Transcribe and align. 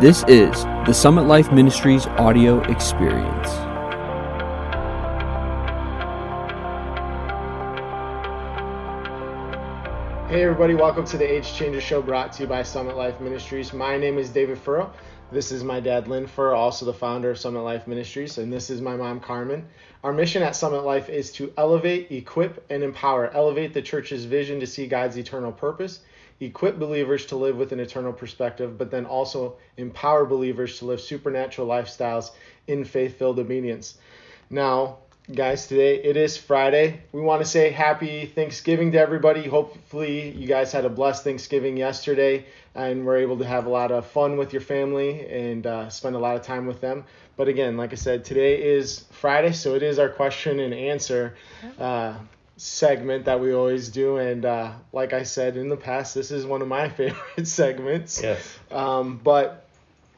This 0.00 0.22
is 0.28 0.62
the 0.86 0.92
Summit 0.92 1.22
Life 1.22 1.50
Ministries 1.50 2.06
audio 2.06 2.60
experience. 2.70 3.48
Hey, 10.30 10.44
everybody, 10.44 10.74
welcome 10.74 11.04
to 11.04 11.16
the 11.18 11.28
Age 11.28 11.52
Changer 11.52 11.80
Show 11.80 12.00
brought 12.00 12.32
to 12.34 12.44
you 12.44 12.48
by 12.48 12.62
Summit 12.62 12.96
Life 12.96 13.20
Ministries. 13.20 13.72
My 13.72 13.98
name 13.98 14.18
is 14.18 14.30
David 14.30 14.58
Furrow. 14.58 14.92
This 15.32 15.50
is 15.50 15.64
my 15.64 15.80
dad, 15.80 16.06
Lynn 16.06 16.28
Furrow, 16.28 16.56
also 16.56 16.86
the 16.86 16.94
founder 16.94 17.32
of 17.32 17.38
Summit 17.40 17.62
Life 17.62 17.88
Ministries, 17.88 18.38
and 18.38 18.52
this 18.52 18.70
is 18.70 18.80
my 18.80 18.94
mom, 18.94 19.18
Carmen. 19.18 19.66
Our 20.04 20.12
mission 20.12 20.44
at 20.44 20.54
Summit 20.54 20.84
Life 20.84 21.08
is 21.08 21.32
to 21.32 21.52
elevate, 21.58 22.12
equip, 22.12 22.64
and 22.70 22.84
empower. 22.84 23.32
Elevate 23.34 23.74
the 23.74 23.82
church's 23.82 24.26
vision 24.26 24.60
to 24.60 24.66
see 24.68 24.86
God's 24.86 25.18
eternal 25.18 25.50
purpose, 25.50 26.02
equip 26.40 26.78
believers 26.78 27.26
to 27.26 27.36
live 27.36 27.56
with 27.56 27.72
an 27.72 27.80
eternal 27.80 28.12
perspective, 28.12 28.78
but 28.78 28.90
then 28.90 29.06
also 29.06 29.56
empower 29.76 30.24
believers 30.24 30.78
to 30.78 30.84
live 30.84 31.00
supernatural 31.00 31.66
lifestyles 31.66 32.30
in 32.66 32.84
faith 32.84 33.18
filled 33.18 33.38
obedience. 33.38 33.98
Now, 34.50 34.98
guys, 35.34 35.66
today 35.66 36.02
it 36.02 36.16
is 36.16 36.36
Friday. 36.36 37.02
We 37.12 37.20
want 37.20 37.42
to 37.42 37.48
say 37.48 37.70
happy 37.70 38.26
Thanksgiving 38.26 38.92
to 38.92 38.98
everybody. 38.98 39.46
Hopefully, 39.46 40.30
you 40.30 40.46
guys 40.46 40.72
had 40.72 40.84
a 40.84 40.88
blessed 40.88 41.24
Thanksgiving 41.24 41.76
yesterday 41.76 42.46
and 42.74 43.04
were 43.04 43.16
able 43.16 43.38
to 43.38 43.44
have 43.44 43.66
a 43.66 43.70
lot 43.70 43.90
of 43.90 44.06
fun 44.06 44.36
with 44.36 44.52
your 44.52 44.62
family 44.62 45.26
and 45.28 45.66
uh, 45.66 45.88
spend 45.88 46.14
a 46.14 46.18
lot 46.18 46.36
of 46.36 46.42
time 46.42 46.66
with 46.66 46.80
them. 46.80 47.04
But 47.36 47.48
again, 47.48 47.76
like 47.76 47.92
I 47.92 47.96
said, 47.96 48.24
today 48.24 48.62
is 48.62 49.04
Friday, 49.10 49.52
so 49.52 49.74
it 49.74 49.82
is 49.82 49.98
our 49.98 50.08
question 50.08 50.60
and 50.60 50.72
answer 50.72 51.36
uh, 51.78 52.14
segment 52.58 53.24
that 53.24 53.40
we 53.40 53.54
always 53.54 53.88
do. 53.88 54.18
And 54.18 54.44
uh, 54.44 54.72
like 54.92 55.12
I 55.12 55.22
said 55.22 55.56
in 55.56 55.68
the 55.68 55.76
past, 55.76 56.14
this 56.14 56.30
is 56.30 56.44
one 56.44 56.60
of 56.60 56.68
my 56.68 56.88
favorite 56.90 57.48
segments. 57.48 58.20
Yes. 58.22 58.58
Um, 58.70 59.18
but 59.22 59.66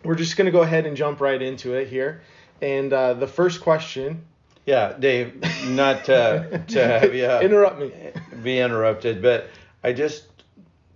we're 0.02 0.16
just 0.16 0.36
going 0.36 0.46
to 0.46 0.50
go 0.52 0.62
ahead 0.62 0.86
and 0.86 0.96
jump 0.96 1.20
right 1.20 1.40
into 1.40 1.74
it 1.74 1.88
here. 1.88 2.22
And 2.60 2.92
uh, 2.92 3.14
the 3.14 3.27
first 3.27 3.60
question. 3.60 4.24
Yeah, 4.66 4.94
Dave, 4.98 5.42
not 5.69 6.05
to, 6.05 6.62
to 6.69 6.86
have 6.86 7.14
you 7.14 7.27
interrupt 7.41 7.80
me. 7.80 7.92
be 8.42 8.58
interrupted, 8.58 9.22
but 9.22 9.48
I 9.82 9.92
just 9.92 10.27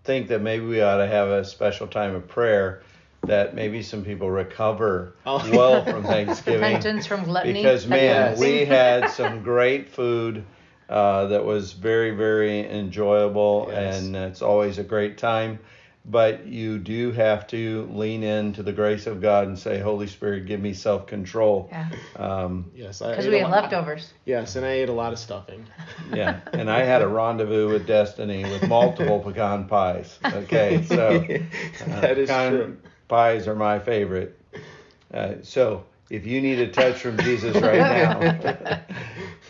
think 0.04 0.28
that 0.28 0.42
maybe 0.42 0.66
we 0.66 0.82
ought 0.82 0.98
to 0.98 1.06
have 1.06 1.28
a 1.28 1.44
special 1.44 1.86
time 1.86 2.14
of 2.14 2.28
prayer 2.28 2.82
that 3.26 3.54
maybe 3.54 3.82
some 3.82 4.04
people 4.04 4.30
recover 4.30 5.14
Oh. 5.24 5.38
well 5.56 5.82
from 5.84 6.04
Thanksgiving. 6.04 6.60
Repentance 6.60 7.06
from 7.06 7.24
gluttony. 7.24 7.62
Because, 7.62 7.86
man, 7.86 8.38
we 8.38 8.66
had 8.66 9.10
some 9.10 9.42
great 9.42 9.88
food 9.88 10.44
uh, 10.88 11.26
that 11.28 11.44
was 11.44 11.72
very, 11.72 12.10
very 12.12 12.68
enjoyable, 12.70 13.68
Yes. 13.70 14.02
and 14.02 14.16
it's 14.16 14.42
always 14.42 14.78
a 14.78 14.84
great 14.84 15.18
time. 15.18 15.58
But 16.06 16.46
you 16.46 16.78
do 16.78 17.12
have 17.12 17.46
to 17.46 17.88
lean 17.90 18.22
into 18.22 18.62
the 18.62 18.72
grace 18.74 19.06
of 19.06 19.22
God 19.22 19.46
and 19.46 19.58
say, 19.58 19.78
Holy 19.78 20.06
Spirit, 20.06 20.44
give 20.44 20.60
me 20.60 20.74
self 20.74 21.06
control. 21.06 21.70
Yeah, 21.72 21.88
Um, 22.16 22.70
Yes, 22.74 22.98
because 22.98 23.26
we 23.26 23.38
had 23.38 23.48
leftovers. 23.50 24.12
Yes, 24.26 24.56
and 24.56 24.66
I 24.66 24.72
ate 24.72 24.90
a 24.90 24.92
lot 24.92 25.14
of 25.14 25.18
stuffing. 25.18 25.64
Yeah, 26.12 26.40
and 26.52 26.70
I 26.70 26.84
had 26.84 27.00
a 27.00 27.08
rendezvous 27.08 27.70
with 27.70 27.86
destiny 27.86 28.42
with 28.44 28.68
multiple 28.68 29.20
pecan 29.24 29.66
pies. 29.66 30.18
Okay, 30.22 30.82
so 30.82 31.24
uh, 31.90 32.00
that 32.02 32.18
is 32.18 32.28
pecan 32.28 32.50
true. 32.52 32.76
pies 33.08 33.48
are 33.48 33.54
my 33.54 33.78
favorite. 33.78 34.38
Uh, 35.12 35.36
so 35.42 35.84
if 36.10 36.26
you 36.26 36.42
need 36.42 36.58
a 36.60 36.68
touch 36.68 37.00
from 37.00 37.16
Jesus 37.16 37.56
right 37.62 37.78
now, 37.78 38.86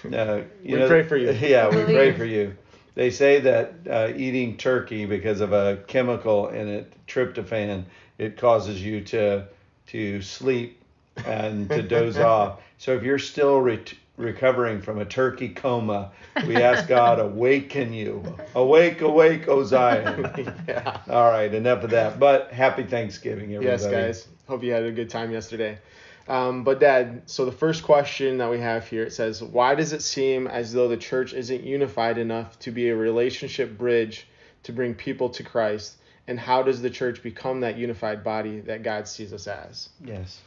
uh, 0.13 0.43
you 0.63 0.75
We 0.75 0.81
know, 0.81 0.89
pray 0.89 1.03
for 1.03 1.17
you. 1.17 1.31
Yeah, 1.41 1.69
we 1.69 1.85
pray 1.85 2.13
for 2.13 2.25
you. 2.25 2.57
They 2.95 3.11
say 3.11 3.41
that 3.41 3.75
uh, 3.91 4.13
eating 4.15 4.57
turkey 4.57 5.05
because 5.05 5.41
of 5.41 5.53
a 5.53 5.79
chemical 5.89 6.49
in 6.49 6.69
it, 6.69 6.93
tryptophan, 7.07 7.85
it 8.19 8.37
causes 8.37 8.83
you 8.83 9.01
to 9.03 9.47
to 9.89 10.23
sleep 10.23 10.81
and 11.27 11.69
to 11.71 11.83
doze 11.83 12.19
off. 12.19 12.61
So 12.79 12.95
if 12.95 13.03
you're 13.03 13.19
still 13.19 13.59
re- 13.61 13.83
recovering 14.17 14.81
from 14.81 14.99
a 15.01 15.05
turkey 15.05 15.49
coma, 15.49 16.13
we 16.47 16.57
ask 16.57 16.89
God 16.89 17.19
awaken 17.19 17.93
you, 17.93 18.23
awake, 18.55 19.01
awake, 19.01 19.49
O 19.49 19.65
Zion. 19.65 20.31
yeah. 20.69 21.01
All 21.09 21.31
right, 21.31 21.53
enough 21.53 21.83
of 21.83 21.91
that. 21.91 22.19
But 22.21 22.53
happy 22.53 22.85
Thanksgiving, 22.85 23.55
everybody. 23.55 23.83
Yes, 23.83 23.87
guys. 23.87 24.29
Hope 24.49 24.63
you 24.63 24.73
had 24.73 24.85
a 24.85 24.93
good 24.93 25.11
time 25.11 25.33
yesterday. 25.33 25.79
Um, 26.27 26.65
but 26.65 26.81
Dad, 26.81 27.23
so 27.27 27.45
the 27.45 27.53
first 27.53 27.83
question 27.83 28.39
that 28.39 28.51
we 28.51 28.59
have 28.59 28.89
here 28.89 29.03
it 29.03 29.13
says, 29.13 29.43
why 29.43 29.75
does 29.75 29.93
it 29.93 30.03
seem 30.03 30.47
as 30.47 30.73
though 30.73 30.89
the 30.89 30.97
church 30.97 31.35
isn't 31.35 31.65
unified 31.65 32.17
enough 32.17 32.59
to 32.61 32.71
be 32.71 32.89
a 32.89 32.97
relationship 32.97 33.77
bridge 33.77 34.27
to 34.63 34.73
bring 34.73 34.95
people 34.95 35.29
to 35.31 35.43
Christ? 35.43 35.97
And 36.27 36.41
how 36.41 36.63
does 36.63 36.81
the 36.81 36.89
church 36.89 37.23
become 37.23 37.61
that 37.61 37.77
unified 37.77 38.25
body 38.25 38.61
that 38.61 38.83
God 38.83 39.07
sees 39.07 39.35
us 39.35 39.47
as? 39.47 39.91
Yes. 40.03 40.41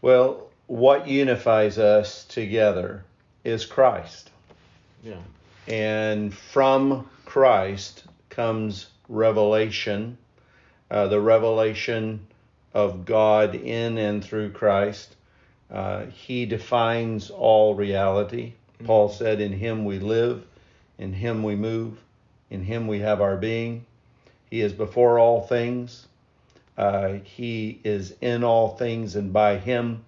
Well, 0.00 0.48
what 0.68 1.08
unifies 1.08 1.78
us 1.78 2.24
together 2.24 3.04
is 3.42 3.66
Christ. 3.66 4.30
Yeah. 5.02 5.18
And 5.66 6.32
from 6.32 7.10
Christ 7.24 8.04
comes 8.28 8.86
revelation, 9.08 10.16
uh, 10.90 11.08
the 11.08 11.20
revelation 11.20 12.26
of 12.74 13.04
God 13.04 13.54
in 13.54 13.98
and 13.98 14.24
through 14.24 14.52
Christ. 14.52 15.16
Uh, 15.70 16.06
he 16.06 16.46
defines 16.46 17.30
all 17.30 17.74
reality. 17.74 18.54
Paul 18.84 19.08
said, 19.08 19.40
In 19.40 19.52
him 19.52 19.84
we 19.84 19.98
live, 19.98 20.44
in 20.98 21.12
him 21.12 21.42
we 21.42 21.54
move, 21.54 21.98
in 22.50 22.62
him 22.62 22.86
we 22.86 23.00
have 23.00 23.20
our 23.20 23.36
being. 23.36 23.84
He 24.50 24.60
is 24.60 24.72
before 24.72 25.18
all 25.18 25.42
things. 25.42 26.06
Uh, 26.76 27.18
he 27.24 27.80
is 27.84 28.14
in 28.20 28.42
all 28.42 28.68
things, 28.76 29.14
and 29.16 29.32
by 29.32 29.58
him 29.58 30.04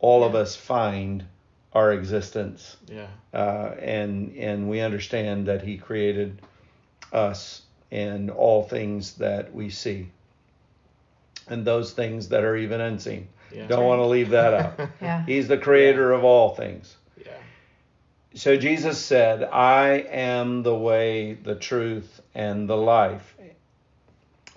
all 0.00 0.24
of 0.24 0.34
us 0.34 0.56
find 0.56 1.24
our 1.72 1.92
existence 1.92 2.76
Yeah. 2.88 3.06
uh, 3.32 3.74
and 3.80 4.34
and 4.36 4.68
we 4.68 4.80
understand 4.80 5.46
that 5.46 5.62
He 5.62 5.76
created 5.78 6.42
us 7.12 7.62
and 7.92 8.28
all 8.30 8.64
things 8.64 9.14
that 9.14 9.54
we 9.54 9.70
see, 9.70 10.08
and 11.50 11.64
those 11.64 11.92
things 11.92 12.28
that 12.28 12.44
are 12.44 12.56
even 12.56 12.80
unseen. 12.80 13.28
Yeah. 13.52 13.66
Don't 13.66 13.84
want 13.84 13.98
to 13.98 14.06
leave 14.06 14.30
that 14.30 14.54
out. 14.54 14.88
Yeah. 15.02 15.24
He's 15.26 15.48
the 15.48 15.58
creator 15.58 16.12
of 16.12 16.24
all 16.24 16.54
things. 16.54 16.96
Yeah. 17.18 17.32
So 18.34 18.56
Jesus 18.56 18.98
said, 18.98 19.42
"I 19.44 20.06
am 20.08 20.62
the 20.62 20.74
way, 20.74 21.34
the 21.34 21.56
truth, 21.56 22.20
and 22.34 22.68
the 22.68 22.76
life." 22.76 23.34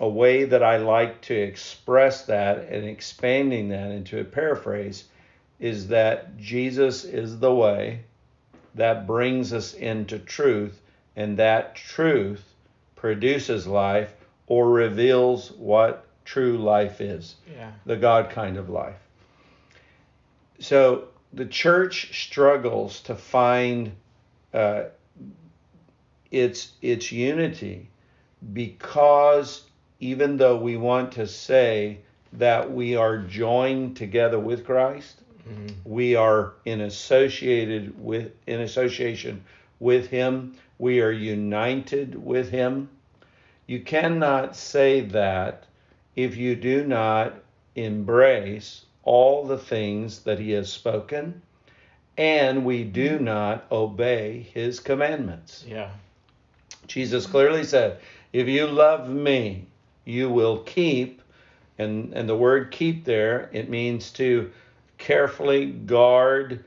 A 0.00 0.08
way 0.08 0.44
that 0.44 0.62
I 0.62 0.78
like 0.78 1.20
to 1.22 1.34
express 1.34 2.26
that 2.26 2.68
and 2.68 2.84
expanding 2.84 3.68
that 3.68 3.90
into 3.92 4.20
a 4.20 4.24
paraphrase 4.24 5.04
is 5.60 5.88
that 5.88 6.36
Jesus 6.36 7.04
is 7.04 7.38
the 7.38 7.54
way 7.54 8.00
that 8.74 9.06
brings 9.06 9.52
us 9.52 9.72
into 9.72 10.18
truth, 10.18 10.80
and 11.14 11.36
that 11.38 11.76
truth 11.76 12.44
produces 12.96 13.66
life 13.66 14.12
or 14.46 14.68
reveals 14.68 15.52
what 15.52 16.06
true 16.24 16.58
life 16.58 17.00
is 17.00 17.36
Yeah. 17.50 17.72
the 17.86 17.96
God 17.96 18.30
kind 18.30 18.56
of 18.56 18.68
life. 18.70 18.96
So 20.58 21.08
the 21.32 21.46
church 21.46 22.24
struggles 22.26 23.00
to 23.02 23.14
find 23.14 23.92
uh, 24.52 24.84
its 26.30 26.72
its 26.80 27.10
unity 27.12 27.88
because 28.52 29.62
even 30.00 30.36
though 30.36 30.56
we 30.56 30.76
want 30.76 31.12
to 31.12 31.26
say 31.26 31.98
that 32.34 32.70
we 32.72 32.96
are 32.96 33.18
joined 33.18 33.96
together 33.96 34.38
with 34.38 34.64
Christ, 34.64 35.20
Mhm. 35.48 35.74
we 35.84 36.14
are 36.16 36.52
in 36.64 36.80
associated 36.80 38.02
with 38.02 38.32
in 38.46 38.60
association 38.60 39.44
with 39.80 40.08
him 40.08 40.54
we 40.78 41.00
are 41.00 41.10
united 41.12 42.14
with 42.24 42.50
him 42.50 42.88
you 43.66 43.80
cannot 43.80 44.56
say 44.56 45.00
that 45.00 45.64
if 46.16 46.36
you 46.36 46.56
do 46.56 46.84
not 46.84 47.34
embrace 47.74 48.84
all 49.02 49.44
the 49.46 49.58
things 49.58 50.20
that 50.20 50.38
he 50.38 50.52
has 50.52 50.72
spoken 50.72 51.42
and 52.16 52.64
we 52.64 52.84
do 52.84 53.18
not 53.18 53.66
obey 53.72 54.46
his 54.54 54.80
commandments 54.80 55.64
Yeah. 55.66 55.90
Jesus 56.86 57.26
clearly 57.26 57.64
said, 57.64 57.98
If 58.32 58.48
you 58.48 58.66
love 58.66 59.08
me, 59.08 59.66
you 60.04 60.28
will 60.28 60.58
keep, 60.58 61.22
and, 61.78 62.12
and 62.12 62.28
the 62.28 62.36
word 62.36 62.70
keep 62.70 63.04
there, 63.04 63.48
it 63.52 63.68
means 63.68 64.10
to 64.12 64.50
carefully 64.98 65.66
guard 65.66 66.64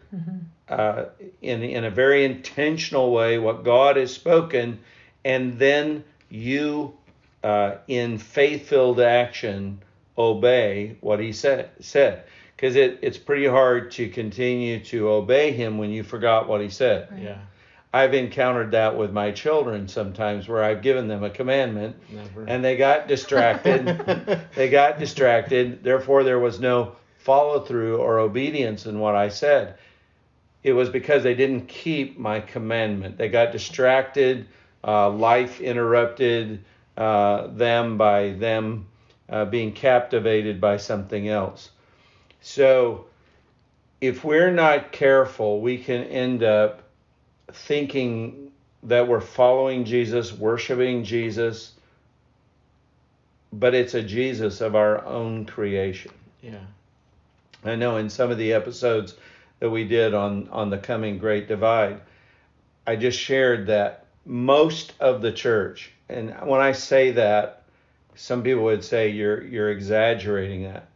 uh, 0.70 1.06
in, 1.42 1.64
in 1.64 1.86
a 1.86 1.90
very 1.90 2.26
intentional 2.26 3.12
way 3.12 3.38
what 3.38 3.64
God 3.64 3.96
has 3.96 4.14
spoken, 4.14 4.80
and 5.24 5.58
then 5.60 6.04
you, 6.30 6.98
uh, 7.44 7.76
in 7.88 8.18
faith 8.18 8.68
filled 8.68 9.00
action, 9.00 9.82
obey 10.18 10.98
what 11.02 11.20
he 11.20 11.32
said. 11.32 11.70
said. 11.80 12.24
Because 12.56 12.76
it, 12.76 13.00
it's 13.04 13.18
pretty 13.18 13.46
hard 13.46 13.92
to 13.92 14.10
continue 14.10 14.84
to 14.86 15.10
obey 15.10 15.52
him 15.52 15.78
when 15.78 15.92
you 15.92 16.04
forgot 16.04 16.48
what 16.48 16.62
he 16.62 16.70
said. 16.70 17.08
Yeah. 17.22 17.38
I've 17.94 18.14
encountered 18.14 18.72
that 18.72 18.98
with 18.98 19.12
my 19.12 19.32
children 19.32 19.88
sometimes 19.88 20.48
where 20.48 20.64
I've 20.64 20.82
given 20.82 21.08
them 21.08 21.24
a 21.24 21.30
commandment 21.30 21.96
Never. 22.12 22.46
and 22.46 22.64
they 22.64 22.76
got 22.76 23.08
distracted. 23.08 23.86
they 24.56 24.70
got 24.70 25.00
distracted. 25.00 25.84
Therefore, 25.84 26.24
there 26.24 26.40
was 26.40 26.60
no 26.60 26.96
follow 27.18 27.62
through 27.62 27.98
or 27.98 28.20
obedience 28.20 28.86
in 28.86 29.00
what 29.00 29.16
I 29.16 29.30
said. 29.30 29.76
It 30.64 30.74
was 30.74 30.90
because 30.90 31.24
they 31.24 31.36
didn't 31.36 31.68
keep 31.68 32.18
my 32.18 32.40
commandment. 32.40 33.18
They 33.18 33.30
got 33.30 33.52
distracted. 33.52 34.48
Uh, 34.84 35.10
life 35.10 35.62
interrupted 35.62 36.64
uh, 36.98 37.48
them 37.48 37.98
by 37.98 38.32
them 38.32 38.88
uh, 39.30 39.46
being 39.46 39.72
captivated 39.72 40.60
by 40.60 40.78
something 40.78 41.28
else. 41.28 41.70
So, 42.42 43.06
if 44.02 44.24
we're 44.24 44.52
not 44.52 44.92
careful, 44.92 45.62
we 45.62 45.78
can 45.78 46.04
end 46.04 46.44
up 46.44 46.84
thinking 47.52 48.52
that 48.84 49.08
we're 49.08 49.22
following 49.22 49.86
Jesus, 49.86 50.34
worshiping 50.34 51.04
Jesus, 51.04 51.74
but 53.52 53.74
it's 53.74 53.94
a 53.94 54.04
Jesus 54.04 54.62
of 54.62 54.76
our 54.76 55.06
own 55.06 55.46
creation. 55.46 56.12
yeah. 56.42 56.60
I 57.64 57.76
know 57.76 57.98
in 57.98 58.10
some 58.10 58.32
of 58.32 58.38
the 58.38 58.54
episodes 58.54 59.16
that 59.60 59.70
we 59.70 59.84
did 59.84 60.14
on, 60.14 60.48
on 60.50 60.70
the 60.70 60.78
coming 60.78 61.18
great 61.18 61.48
divide, 61.48 62.02
I 62.86 62.96
just 62.96 63.20
shared 63.20 63.68
that 63.68 64.07
most 64.28 64.94
of 65.00 65.22
the 65.22 65.32
church, 65.32 65.92
and 66.10 66.36
when 66.46 66.60
I 66.60 66.74
say 66.74 67.12
that, 67.12 67.64
some 68.16 68.44
people 68.44 68.64
would 68.64 68.84
say 68.84 69.10
you're 69.10 69.42
you're 69.44 69.72
exaggerating 69.72 70.64
that. 70.64 70.90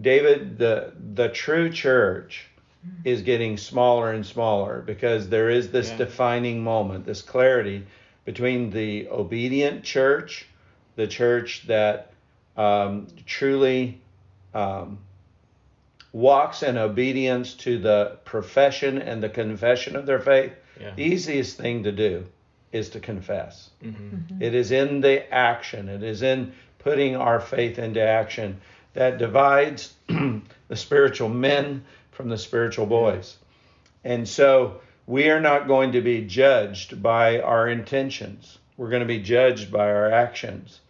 David, 0.00 0.58
the 0.58 0.92
the 1.14 1.28
true 1.28 1.70
church 1.70 2.46
is 3.04 3.22
getting 3.22 3.56
smaller 3.56 4.12
and 4.12 4.24
smaller 4.24 4.80
because 4.80 5.28
there 5.28 5.50
is 5.50 5.70
this 5.70 5.90
Yeah. 5.90 5.98
defining 5.98 6.62
moment, 6.62 7.04
this 7.04 7.22
clarity 7.22 7.84
between 8.24 8.70
the 8.70 9.08
obedient 9.08 9.84
church, 9.84 10.46
the 10.96 11.06
church 11.06 11.66
that 11.66 12.12
um, 12.56 13.06
truly 13.26 14.00
um, 14.54 14.98
walks 16.12 16.62
in 16.62 16.76
obedience 16.76 17.54
to 17.54 17.78
the 17.78 18.18
profession 18.24 18.98
and 18.98 19.22
the 19.22 19.28
confession 19.28 19.96
of 19.96 20.06
their 20.06 20.20
faith. 20.20 20.52
Yeah. 20.80 20.92
The 20.94 21.02
easiest 21.02 21.56
thing 21.56 21.84
to 21.84 21.92
do 21.92 22.26
is 22.72 22.90
to 22.90 23.00
confess. 23.00 23.70
Mm-hmm. 23.84 24.42
It 24.42 24.54
is 24.54 24.72
in 24.72 25.00
the 25.00 25.32
action, 25.32 25.88
it 25.88 26.02
is 26.02 26.22
in 26.22 26.52
putting 26.78 27.14
our 27.14 27.40
faith 27.40 27.78
into 27.78 28.02
action 28.02 28.60
that 28.94 29.18
divides 29.18 29.94
the 30.08 30.76
spiritual 30.76 31.28
men 31.28 31.84
from 32.10 32.28
the 32.28 32.38
spiritual 32.38 32.86
boys. 32.86 33.36
And 34.04 34.28
so 34.28 34.80
we 35.06 35.30
are 35.30 35.40
not 35.40 35.68
going 35.68 35.92
to 35.92 36.00
be 36.00 36.22
judged 36.22 37.02
by 37.02 37.40
our 37.40 37.68
intentions, 37.68 38.58
we're 38.76 38.90
going 38.90 39.00
to 39.00 39.06
be 39.06 39.20
judged 39.20 39.70
by 39.70 39.90
our 39.90 40.10
actions. 40.10 40.80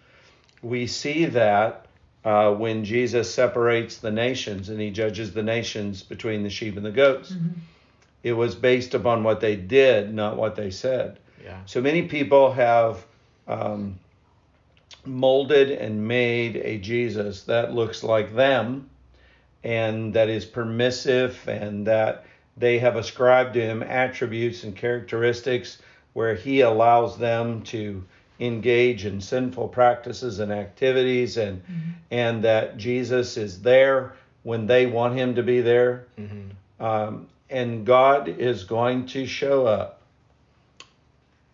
We 0.63 0.87
see 0.87 1.27
that 1.27 1.87
uh, 2.25 2.53
when 2.55 2.85
Jesus 2.85 3.33
separates 3.33 3.97
the 3.97 4.13
nations 4.13 4.69
and 4.69 4.81
he 4.81 4.91
judges 4.91 5.35
the 5.35 5.43
nations 5.43 6.03
between 6.03 6.45
the 6.45 6.51
sheep 6.51 6.77
and 6.77 6.87
the 6.87 6.93
goats. 6.93 7.33
It 8.23 8.33
was 8.35 8.55
based 8.55 8.95
upon 8.95 9.25
what 9.25 9.41
they 9.41 9.57
did, 9.57 10.15
not 10.15 10.37
what 10.37 10.55
they 10.55 10.71
said. 10.71 11.19
Yeah. 11.43 11.59
So 11.67 11.81
many 11.81 12.03
people 12.03 12.53
have 12.53 13.05
um, 13.49 13.99
molded 15.05 15.71
and 15.71 16.07
made 16.07 16.57
a 16.57 16.79
Jesus 16.79 17.43
that 17.45 17.75
looks 17.75 18.03
like 18.03 18.35
them 18.35 18.89
and 19.65 20.15
that 20.15 20.29
is 20.29 20.45
permissive 20.45 21.39
and 21.49 21.87
that 21.87 22.25
they 22.57 22.79
have 22.79 22.97
ascribed 22.97 23.55
to 23.55 23.61
him 23.61 23.83
attributes 23.83 24.65
and 24.65 24.77
characteristics 24.77 25.79
where 26.13 26.35
he 26.35 26.61
allows 26.61 27.17
them 27.19 27.63
to 27.63 28.05
engage 28.39 29.07
in 29.07 29.21
sinful 29.21 29.69
practices 29.69 30.39
and 30.41 30.53
activities 30.53 31.37
and 31.37 31.63
and 32.11 32.45
that 32.45 32.77
Jesus 32.77 33.37
is 33.37 33.63
there 33.63 34.15
when 34.43 34.67
they 34.67 34.87
want 34.87 35.17
him 35.17 35.35
to 35.37 35.43
be 35.43 35.61
there 35.61 36.07
Mm-hmm. 36.19 36.85
um, 36.85 37.29
and 37.49 37.85
God 37.87 38.29
is 38.29 38.65
going 38.65 39.07
to 39.07 39.27
show 39.27 39.67
up 39.67 40.02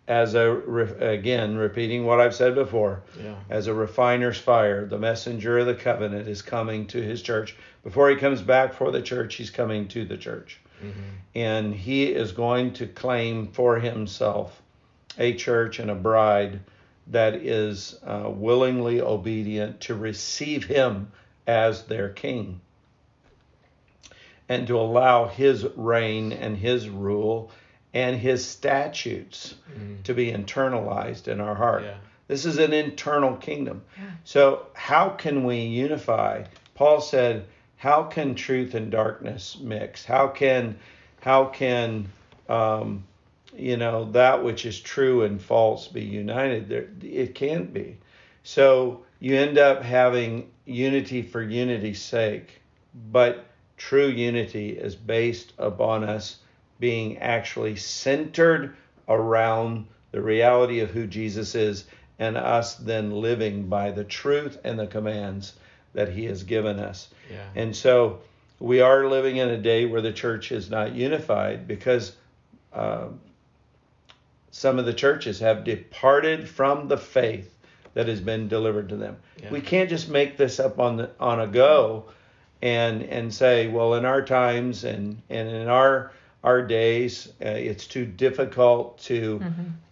as 0.08 0.34
a 0.34 0.50
re- 0.50 1.06
again 1.14 1.56
repeating 1.56 2.04
what 2.06 2.18
I've 2.20 2.34
said 2.34 2.54
before 2.54 3.02
Yeah. 3.22 3.34
as 3.50 3.66
a 3.68 3.74
refiner's 3.74 4.38
fire 4.38 4.86
the 4.86 4.98
messenger 4.98 5.58
of 5.58 5.66
the 5.66 5.74
covenant 5.74 6.26
is 6.28 6.42
coming 6.42 6.86
to 6.88 7.00
his 7.02 7.22
church 7.22 7.54
before 7.84 8.08
he 8.10 8.16
comes 8.16 8.40
back 8.42 8.72
for 8.72 8.90
the 8.90 9.02
church 9.02 9.34
he's 9.36 9.50
coming 9.50 9.86
to 9.88 10.04
the 10.04 10.16
church 10.16 10.58
Mm-hmm. 10.82 11.00
and 11.34 11.74
he 11.74 12.04
is 12.06 12.32
going 12.32 12.72
to 12.74 12.86
claim 12.86 13.48
for 13.48 13.78
himself 13.80 14.62
a 15.18 15.34
church 15.34 15.78
and 15.80 15.90
a 15.90 15.94
bride 15.96 16.60
that 17.08 17.34
is 17.34 17.98
uh, 18.06 18.30
willingly 18.32 19.00
obedient 19.00 19.80
to 19.80 19.94
receive 19.94 20.64
him 20.64 21.10
as 21.48 21.82
their 21.84 22.08
king 22.10 22.60
and 24.48 24.66
to 24.68 24.78
allow 24.78 25.26
his 25.26 25.66
reign 25.76 26.32
and 26.32 26.56
his 26.56 26.88
rule 26.88 27.50
and 27.94 28.16
his 28.16 28.46
statutes 28.46 29.54
Mhm. 29.76 30.02
to 30.04 30.14
be 30.14 30.30
internalized 30.30 31.28
in 31.28 31.40
our 31.40 31.54
heart. 31.54 31.84
Yeah. 31.84 31.94
This 32.26 32.44
is 32.44 32.58
an 32.58 32.72
internal 32.74 33.36
kingdom. 33.36 33.82
So, 34.24 34.66
how 34.74 35.08
can 35.10 35.44
we 35.44 35.60
unify? 35.60 36.44
Paul 36.74 37.00
said, 37.00 37.46
"How 37.76 38.02
can 38.02 38.34
truth 38.34 38.74
and 38.74 38.90
darkness 38.90 39.56
mix? 39.60 40.04
How 40.04 40.28
can, 40.28 40.76
how 41.22 41.46
can, 41.46 42.08
um, 42.48 43.04
you 43.56 43.78
know, 43.78 44.10
that 44.12 44.44
which 44.44 44.66
is 44.66 44.78
true 44.78 45.22
and 45.22 45.40
false 45.40 45.88
be 45.88 46.02
united? 46.04 46.68
There, 46.68 46.88
it 47.02 47.34
can't 47.34 47.72
be. 47.72 47.96
So 48.42 49.04
you 49.20 49.34
end 49.34 49.56
up 49.58 49.82
having 49.82 50.50
unity 50.66 51.22
for 51.22 51.42
unity's 51.42 52.00
sake, 52.00 52.60
but 53.10 53.46
true 53.78 54.08
unity 54.08 54.70
is 54.70 54.94
based 54.94 55.54
upon 55.58 56.04
us 56.04 56.36
being 56.78 57.18
actually 57.18 57.76
centered 57.76 58.76
around 59.08 59.86
the 60.12 60.22
reality 60.22 60.80
of 60.80 60.90
who 60.90 61.06
Jesus 61.06 61.54
is 61.54 61.84
and 62.18 62.36
us 62.36 62.74
then 62.74 63.10
living 63.10 63.68
by 63.68 63.90
the 63.90 64.04
truth 64.04 64.58
and 64.64 64.78
the 64.78 64.86
commands 64.86 65.54
that 65.94 66.12
he 66.12 66.24
has 66.24 66.42
given 66.42 66.78
us. 66.78 67.08
Yeah. 67.30 67.44
And 67.54 67.76
so 67.76 68.20
we 68.60 68.80
are 68.80 69.06
living 69.06 69.36
in 69.36 69.48
a 69.48 69.58
day 69.58 69.86
where 69.86 70.00
the 70.00 70.12
church 70.12 70.52
is 70.52 70.70
not 70.70 70.94
unified 70.94 71.68
because 71.68 72.16
um, 72.72 73.20
some 74.50 74.78
of 74.78 74.86
the 74.86 74.92
churches 74.92 75.40
have 75.40 75.64
departed 75.64 76.48
from 76.48 76.88
the 76.88 76.98
faith 76.98 77.54
that 77.94 78.08
has 78.08 78.20
been 78.20 78.48
delivered 78.48 78.88
to 78.88 78.96
them. 78.96 79.16
Yeah. 79.42 79.50
We 79.50 79.60
can't 79.60 79.88
just 79.88 80.08
make 80.08 80.36
this 80.36 80.60
up 80.60 80.78
on 80.78 80.96
the, 80.96 81.10
on 81.18 81.40
a 81.40 81.46
go 81.46 82.06
and 82.60 83.02
and 83.02 83.32
say, 83.32 83.68
well, 83.68 83.94
in 83.94 84.04
our 84.04 84.22
times 84.22 84.84
and 84.84 85.22
and 85.30 85.48
in 85.48 85.68
our 85.68 86.12
our 86.44 86.62
days, 86.62 87.28
uh, 87.44 87.48
it's 87.48 87.86
too 87.86 88.04
difficult 88.06 88.98
to 89.00 89.42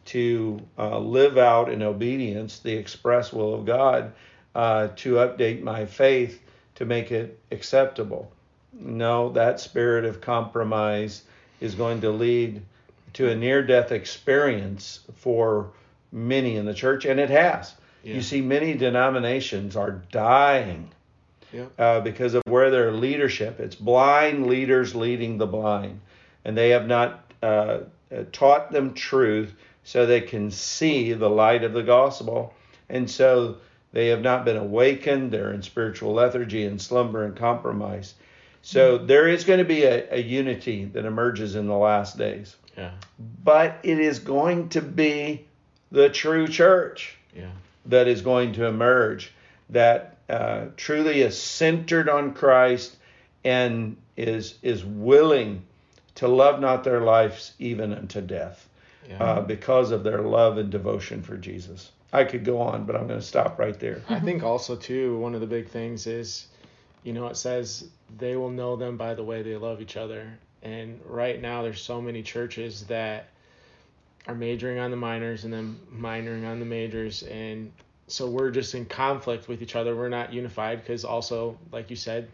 to 0.07 0.61
uh, 0.79 0.99
live 0.99 1.37
out 1.37 1.71
in 1.71 1.83
obedience 1.83 2.61
the 2.61 2.73
express 2.73 3.33
will 3.33 3.55
of 3.55 3.65
God 3.67 4.13
uh, 4.55 4.89
to 4.97 5.15
update 5.15 5.63
my 5.63 5.85
faith 5.85 6.41
to 6.77 6.85
make 6.85 7.11
it 7.11 7.39
acceptable. 7.51 8.31
No, 8.73 9.31
that 9.31 9.59
spirit 9.59 10.05
of 10.05 10.21
compromise 10.21 11.23
is 11.61 11.75
going 11.75 12.01
to 12.03 12.11
lead 12.11 12.63
to 13.15 13.31
a 13.31 13.35
near 13.35 13.63
death 13.67 13.91
experience 13.91 15.01
for 15.17 15.71
many 16.13 16.57
in 16.57 16.67
the 16.67 16.75
church, 16.75 17.05
and 17.07 17.19
it 17.19 17.31
has. 17.31 17.75
Yeah. 18.05 18.15
You 18.15 18.23
see, 18.23 18.41
many 18.41 18.75
denominations 18.75 19.75
are 19.75 20.03
dying 20.13 20.91
Yeah. 21.53 21.65
uh, 21.79 22.01
because 22.01 22.35
of 22.35 22.43
where 22.47 22.71
their 22.71 22.93
leadership. 22.93 23.59
It's 23.59 23.75
blind 23.75 24.47
leaders 24.47 24.95
leading 24.95 25.39
the 25.39 25.47
blind, 25.47 26.01
and 26.47 26.57
they 26.57 26.71
have 26.71 26.87
not 26.87 27.33
uh, 27.43 27.81
uh, 28.11 28.23
taught 28.31 28.71
them 28.71 28.95
truth 28.95 29.53
so 29.83 30.07
they 30.07 30.21
can 30.21 30.51
see 30.51 31.13
the 31.13 31.29
light 31.29 31.65
of 31.65 31.73
the 31.73 31.83
gospel, 31.83 32.55
and 32.89 33.11
so 33.11 33.57
they 33.93 34.07
have 34.09 34.23
not 34.23 34.45
been 34.45 34.57
awakened. 34.57 35.33
They're 35.33 35.53
in 35.53 35.63
spiritual 35.63 36.13
lethargy 36.15 36.65
and 36.65 36.81
slumber 36.81 37.25
and 37.25 37.37
compromise. 37.37 38.15
So 38.63 38.99
there 38.99 39.29
is 39.29 39.45
going 39.45 39.59
to 39.59 39.65
be 39.65 39.83
a, 39.85 40.15
a 40.15 40.23
unity 40.23 40.85
that 40.87 41.05
emerges 41.05 41.57
in 41.57 41.67
the 41.67 41.77
last 41.77 42.17
days, 42.17 42.57
Yeah. 42.77 42.93
but 43.45 43.79
it 43.83 43.99
is 43.99 44.19
going 44.21 44.69
to 44.71 44.83
be 44.83 45.47
the 45.91 46.09
true 46.11 46.47
church 46.49 47.17
Yeah. 47.35 47.51
that 47.87 48.07
is 48.07 48.23
going 48.23 48.53
to 48.55 48.67
emerge 48.67 49.33
that 49.71 50.17
uh, 50.29 50.67
truly 50.77 51.23
is 51.23 51.41
centered 51.41 52.09
on 52.09 52.35
Christ 52.35 52.97
and 53.45 53.97
is 54.17 54.55
is 54.63 54.85
willing 54.85 55.63
to 56.17 56.29
love 56.29 56.61
not 56.61 56.85
their 56.85 57.01
lives 57.01 57.53
even 57.59 57.93
unto 57.95 58.21
death 58.21 58.69
Yeah. 59.09 59.23
uh, 59.23 59.41
because 59.43 59.91
of 59.93 60.03
their 60.03 60.23
love 60.23 60.59
and 60.59 60.71
devotion 60.71 61.23
for 61.23 61.37
Jesus. 61.37 61.93
I 62.13 62.25
could 62.25 62.45
go 62.45 62.61
on, 62.61 62.85
but 62.85 62.97
I'm 62.97 63.07
going 63.07 63.21
to 63.21 63.27
stop 63.27 63.59
right 63.59 63.79
there. 63.79 64.03
I 64.09 64.21
think 64.21 64.43
also 64.43 64.77
too 64.77 65.19
one 65.19 65.35
of 65.35 65.41
the 65.41 65.47
big 65.47 65.69
things 65.69 66.07
is, 66.07 66.49
you 67.05 67.13
know, 67.13 67.27
it 67.29 67.37
says 67.37 67.89
they 68.19 68.37
will 68.37 68.51
know 68.51 68.77
them 68.77 68.97
by 68.97 69.15
the 69.15 69.23
way 69.25 69.43
they 69.43 69.57
love 69.57 69.81
each 69.81 69.97
other. 69.97 70.27
And 70.63 71.01
right 71.05 71.41
now 71.41 71.63
there's 71.63 71.81
so 71.83 72.01
many 72.01 72.23
churches 72.23 72.85
that 72.87 73.29
are 74.27 74.35
majoring 74.35 74.79
on 74.79 74.91
the 74.91 74.97
minors 74.97 75.45
and 75.45 75.53
then 75.53 75.79
minoring 75.95 76.47
on 76.47 76.59
the 76.59 76.65
majors 76.67 77.23
and 77.25 77.71
so 78.09 78.29
we're 78.29 78.51
just 78.51 78.75
in 78.75 78.85
conflict 78.85 79.47
with 79.49 79.63
each 79.63 79.77
other 79.77 79.95
we're 79.95 80.09
not 80.09 80.33
unified 80.33 80.81
because 80.81 81.05
also 81.05 81.57
like 81.71 81.91
you 81.91 81.97
said 81.97 82.29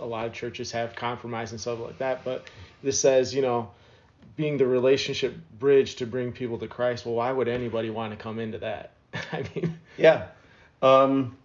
a 0.00 0.04
lot 0.04 0.26
of 0.26 0.32
churches 0.32 0.72
have 0.72 0.94
compromise 0.96 1.52
and 1.52 1.60
stuff 1.60 1.78
like 1.78 1.98
that 1.98 2.24
but 2.24 2.48
this 2.82 3.00
says 3.00 3.34
you 3.34 3.42
know 3.42 3.70
being 4.36 4.56
the 4.56 4.66
relationship 4.66 5.34
bridge 5.58 5.96
to 5.96 6.06
bring 6.06 6.32
people 6.32 6.58
to 6.58 6.66
christ 6.68 7.04
well 7.04 7.14
why 7.14 7.30
would 7.30 7.48
anybody 7.48 7.90
want 7.90 8.12
to 8.12 8.16
come 8.16 8.38
into 8.38 8.58
that 8.58 8.92
i 9.32 9.44
mean 9.54 9.78
Yeah. 9.98 10.26
Um, 10.82 11.36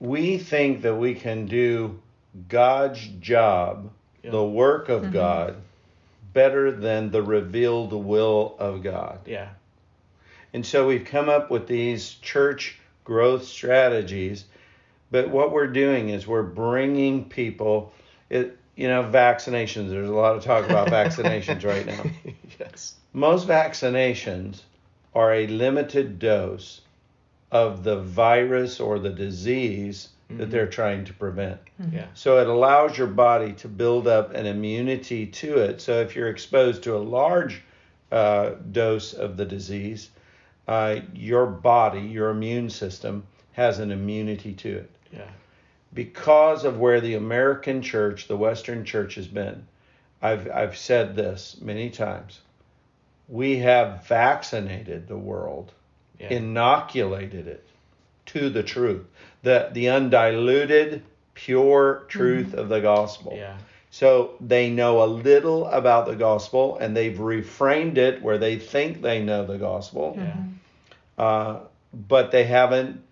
we 0.00 0.38
think 0.38 0.82
that 0.82 0.96
we 0.96 1.14
can 1.14 1.46
do 1.46 2.00
God's 2.48 3.06
job, 3.20 3.90
Yeah. 4.24 4.32
the 4.32 4.42
work 4.44 4.88
of 4.88 5.12
God, 5.12 5.54
better 6.32 6.72
than 6.72 7.10
the 7.12 7.22
revealed 7.22 7.92
will 7.92 8.56
of 8.58 8.82
God. 8.82 9.20
yeah 9.26 9.50
And 10.52 10.66
so 10.66 10.88
we've 10.88 11.04
come 11.04 11.28
up 11.28 11.48
with 11.50 11.68
these 11.68 12.14
church 12.14 12.80
growth 13.04 13.44
strategies. 13.44 14.44
But 15.12 15.28
what 15.28 15.52
we're 15.52 15.66
doing 15.68 16.08
is 16.08 16.26
we're 16.26 16.42
bringing 16.42 17.26
people, 17.28 17.92
it, 18.30 18.58
you 18.76 18.88
know, 18.88 19.02
vaccinations. 19.02 19.90
There's 19.90 20.08
a 20.08 20.14
lot 20.14 20.36
of 20.36 20.42
talk 20.42 20.64
about 20.64 20.88
vaccinations 20.88 21.64
right 21.64 21.86
now. 21.86 22.04
yes 22.60 22.94
Most 23.12 23.46
vaccinations 23.46 24.62
are 25.14 25.32
a 25.34 25.46
limited 25.46 26.18
dose 26.18 26.80
of 27.50 27.84
the 27.84 28.00
virus 28.00 28.80
or 28.80 28.98
the 28.98 29.10
disease 29.10 30.08
that 30.38 30.50
they're 30.50 30.66
trying 30.66 31.04
to 31.04 31.12
prevent. 31.12 31.60
yeah 31.90 32.06
So 32.14 32.38
it 32.38 32.46
allows 32.46 32.96
your 32.96 33.06
body 33.06 33.52
to 33.54 33.68
build 33.68 34.08
up 34.08 34.32
an 34.34 34.46
immunity 34.46 35.26
to 35.26 35.58
it. 35.58 35.82
So 35.82 36.00
if 36.00 36.16
you're 36.16 36.28
exposed 36.28 36.82
to 36.84 36.96
a 36.96 36.98
large 36.98 37.62
uh, 38.10 38.52
dose 38.70 39.12
of 39.12 39.36
the 39.36 39.44
disease, 39.44 40.08
uh, 40.68 41.00
your 41.14 41.44
body, 41.44 42.00
your 42.00 42.30
immune 42.30 42.70
system, 42.70 43.24
has 43.52 43.78
an 43.78 43.90
immunity 43.90 44.54
to 44.54 44.76
it. 44.78 44.90
yeah 45.12 45.28
Because 45.94 46.64
of 46.64 46.78
where 46.78 47.00
the 47.00 47.14
American 47.14 47.82
church, 47.82 48.28
the 48.28 48.36
Western 48.36 48.84
church, 48.84 49.16
has 49.16 49.28
been, 49.28 49.66
I've, 50.22 50.50
I've 50.50 50.76
said 50.76 51.14
this 51.14 51.58
many 51.60 51.90
times. 51.90 52.40
We 53.28 53.58
have 53.58 54.06
vaccinated 54.06 55.06
the 55.06 55.18
world 55.18 55.72
yeah. 56.22 56.30
inoculated 56.30 57.46
it 57.46 57.66
to 58.26 58.48
the 58.48 58.62
truth, 58.62 59.04
the 59.42 59.70
the 59.72 59.88
undiluted, 59.88 61.02
pure 61.34 62.04
truth 62.08 62.54
of 62.54 62.68
the 62.68 62.80
gospel. 62.80 63.34
yeah. 63.36 63.56
So 63.90 64.36
they 64.40 64.70
know 64.70 65.02
a 65.02 65.06
little 65.06 65.66
about 65.66 66.06
the 66.06 66.16
gospel, 66.16 66.78
and 66.78 66.96
they've 66.96 67.16
reframed 67.16 67.98
it 67.98 68.22
where 68.22 68.38
they 68.38 68.58
think 68.58 69.02
they 69.02 69.22
know 69.22 69.44
the 69.44 69.58
gospel, 69.58 70.14
yeah. 70.16 70.36
Uh, 71.18 71.60
but 71.92 72.30
they 72.30 72.44
haven't 72.44 73.02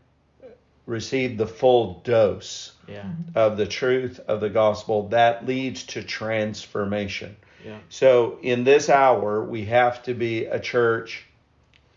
received 0.86 1.38
the 1.38 1.46
full 1.46 2.00
dose 2.04 2.72
yeah 2.88 3.02
mm-hmm. 3.02 3.38
of 3.38 3.56
the 3.56 3.66
truth 3.66 4.20
of 4.26 4.40
the 4.40 4.50
gospel 4.50 5.08
that 5.08 5.46
leads 5.46 5.84
to 5.84 6.02
transformation. 6.02 7.36
yeah 7.64 7.78
So 7.88 8.38
in 8.42 8.64
this 8.64 8.88
hour, 8.88 9.44
we 9.44 9.66
have 9.66 10.02
to 10.04 10.14
be 10.14 10.46
a 10.46 10.58
church 10.58 11.24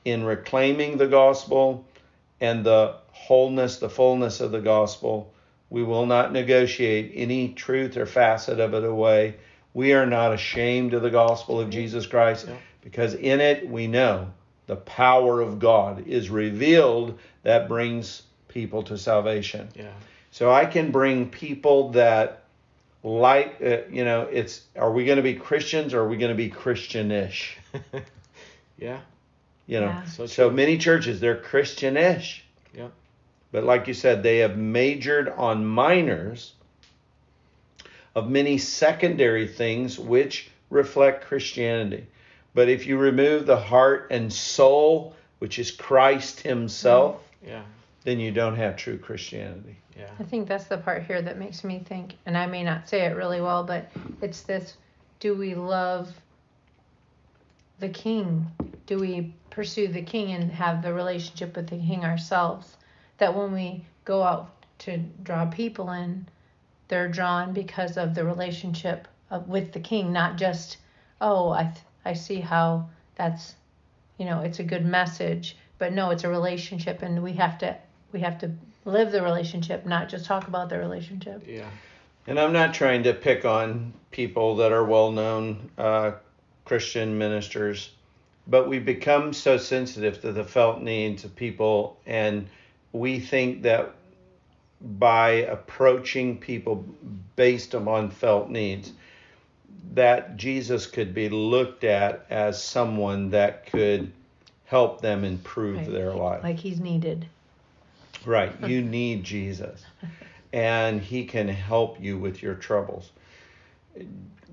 in 0.06 0.24
reclaiming 0.24 0.98
the 0.98 1.08
gospel 1.08 1.86
and 2.42 2.66
the 2.66 2.96
wholeness, 3.12 3.78
the 3.78 3.90
fullness 3.90 4.42
of 4.42 4.52
the 4.52 4.60
gospel. 4.60 5.34
We 5.70 5.84
will 5.84 6.06
not 6.06 6.34
negotiate 6.34 7.14
any 7.16 7.54
truth 7.54 7.98
or 7.98 8.06
facet 8.06 8.60
of 8.60 8.74
it 8.74 8.84
away. 8.84 9.36
We 9.74 9.94
are 9.94 10.06
not 10.06 10.34
ashamed 10.34 10.94
of 10.94 11.02
the 11.02 11.10
gospel 11.10 11.60
of 11.60 11.70
Jesus 11.70 12.06
Christ 12.06 12.48
Yeah. 12.48 12.58
because 12.82 13.16
in 13.16 13.40
it 13.40 13.68
we 13.68 13.88
know 13.88 14.28
the 14.68 14.76
power 14.76 15.42
of 15.42 15.60
God 15.60 16.08
is 16.08 16.30
revealed 16.30 17.18
that 17.44 17.68
brings 17.68 18.24
people 18.54 18.84
to 18.84 18.98
salvation. 18.98 19.68
yeah 19.76 19.92
So 20.32 20.52
I 20.52 20.66
can 20.66 20.92
bring 20.92 21.30
people 21.30 21.92
that 21.92 22.44
like 23.04 23.58
uh, 23.62 23.80
you 23.90 24.06
know 24.06 24.22
it's 24.32 24.62
are 24.76 24.92
we 24.92 25.06
going 25.06 25.18
to 25.18 25.24
be 25.24 25.34
Christians 25.34 25.94
or 25.94 26.02
are 26.02 26.08
we 26.08 26.18
going 26.18 26.32
to 26.32 26.36
be 26.36 26.50
Christianish? 26.50 27.58
yeah 28.78 29.00
You 29.68 29.80
know. 29.82 29.88
Yeah. 29.88 30.06
so 30.06 30.26
So 30.26 30.50
many 30.50 30.78
churches 30.78 31.20
they're 31.20 31.42
Christianish. 31.42 32.44
Yep. 32.74 32.92
But 33.52 33.64
like 33.64 33.88
you 33.88 33.94
said 33.94 34.24
they 34.24 34.40
have 34.40 34.58
majored 34.58 35.30
on 35.30 35.66
minors 35.66 36.54
of 38.16 38.30
many 38.30 38.58
secondary 38.60 39.48
things 39.48 39.98
which 39.98 40.50
reflect 40.70 41.26
Christianity. 41.26 42.06
But 42.54 42.70
if 42.70 42.86
you 42.86 42.98
remove 42.98 43.48
the 43.48 43.58
heart 43.58 44.08
and 44.12 44.32
soul, 44.32 45.16
which 45.40 45.58
is 45.58 45.72
Christ 45.72 46.42
himself, 46.42 47.22
yeah 47.46 47.64
then 48.04 48.20
you 48.20 48.32
don't 48.32 48.56
have 48.56 48.76
true 48.76 48.98
Christianity. 48.98 49.78
yeah 49.98 50.10
I 50.20 50.24
think 50.24 50.48
that's 50.48 50.66
the 50.66 50.78
part 50.78 51.04
here 51.04 51.22
that 51.22 51.38
makes 51.38 51.64
me 51.64 51.80
think, 51.80 52.16
and 52.26 52.38
I 52.38 52.46
may 52.48 52.64
not 52.64 52.90
say 52.90 53.02
it 53.02 53.16
really 53.16 53.42
well, 53.42 53.64
but 53.64 53.90
it's 54.22 54.42
this 54.42 54.76
do 55.20 55.34
we 55.36 55.56
love 55.56 56.14
the 57.80 57.90
king? 57.90 58.46
Do 58.86 59.00
we 59.00 59.34
pursue 59.50 59.88
the 59.88 60.02
king 60.02 60.32
and 60.32 60.52
have 60.52 60.82
the 60.82 60.94
relationship 60.94 61.56
with 61.56 61.68
the 61.70 61.78
king 61.78 62.04
ourselves? 62.04 62.76
That 63.20 63.36
when 63.36 63.54
we 63.54 63.86
go 64.06 64.22
out 64.24 64.52
to 64.80 64.98
draw 64.98 65.46
people 65.46 65.92
in, 65.92 66.28
they're 66.88 67.08
drawn 67.08 67.54
because 67.54 67.98
of 67.98 68.16
the 68.16 68.26
relationship 68.26 69.08
of, 69.32 69.48
with 69.48 69.72
the 69.72 69.80
king, 69.80 70.12
not 70.12 70.36
just, 70.36 70.78
oh, 71.22 71.52
I, 71.52 71.64
th- 71.64 71.86
I 72.04 72.14
see 72.14 72.40
how 72.42 72.90
that's, 73.16 73.56
you 74.18 74.26
know, 74.26 74.42
it's 74.42 74.60
a 74.60 74.64
good 74.64 74.86
message, 74.86 75.56
but 75.78 75.94
no, 75.94 76.10
it's 76.10 76.24
a 76.24 76.30
relationship, 76.30 77.02
and 77.02 77.24
we 77.24 77.34
have 77.34 77.58
to 77.60 77.78
we 78.14 78.22
have 78.22 78.40
to 78.40 78.52
live 78.86 79.12
the 79.12 79.22
relationship, 79.22 79.86
not 79.86 80.08
just 80.08 80.26
talk 80.26 80.48
about 80.48 80.70
the 80.70 80.78
relationship. 80.78 81.44
yeah 81.48 81.70
And 82.28 82.40
I'm 82.40 82.54
not 82.54 82.74
trying 82.74 83.04
to 83.04 83.14
pick 83.14 83.44
on 83.44 83.94
people 84.12 84.56
that 84.58 84.72
are 84.72 84.86
well 84.86 85.12
known 85.12 85.70
uh, 85.78 86.12
Christian 86.64 87.18
ministers, 87.18 87.92
but 88.48 88.68
we 88.68 88.80
become 88.80 89.34
so 89.34 89.58
sensitive 89.58 90.22
to 90.22 90.32
the 90.32 90.44
felt 90.44 90.82
needs 90.82 91.24
of 91.26 91.36
people, 91.36 91.98
and 92.06 92.48
we 92.94 93.20
think 93.20 93.64
that 93.64 93.92
by 94.82 95.30
approaching 95.30 96.38
people 96.38 96.86
based 97.36 97.74
upon 97.74 98.10
felt 98.12 98.50
needs, 98.50 98.92
that 99.94 100.36
Jesus 100.38 100.88
could 100.88 101.14
be 101.14 101.30
looked 101.30 101.84
at 101.84 102.26
as 102.30 102.62
someone 102.62 103.30
that 103.32 103.66
could 103.66 104.12
help 104.66 105.02
them 105.02 105.24
improve 105.24 105.78
Right. 105.78 105.92
their 105.92 106.14
life. 106.14 106.44
Like 106.44 106.60
he's 106.60 106.80
needed. 106.80 107.26
Right. 108.26 108.54
You 108.68 108.82
need 108.82 109.24
Jesus. 109.24 109.84
And 110.52 111.02
he 111.02 111.26
can 111.26 111.48
help 111.48 112.00
you 112.02 112.18
with 112.18 112.42
your 112.44 112.56
troubles. 112.56 113.12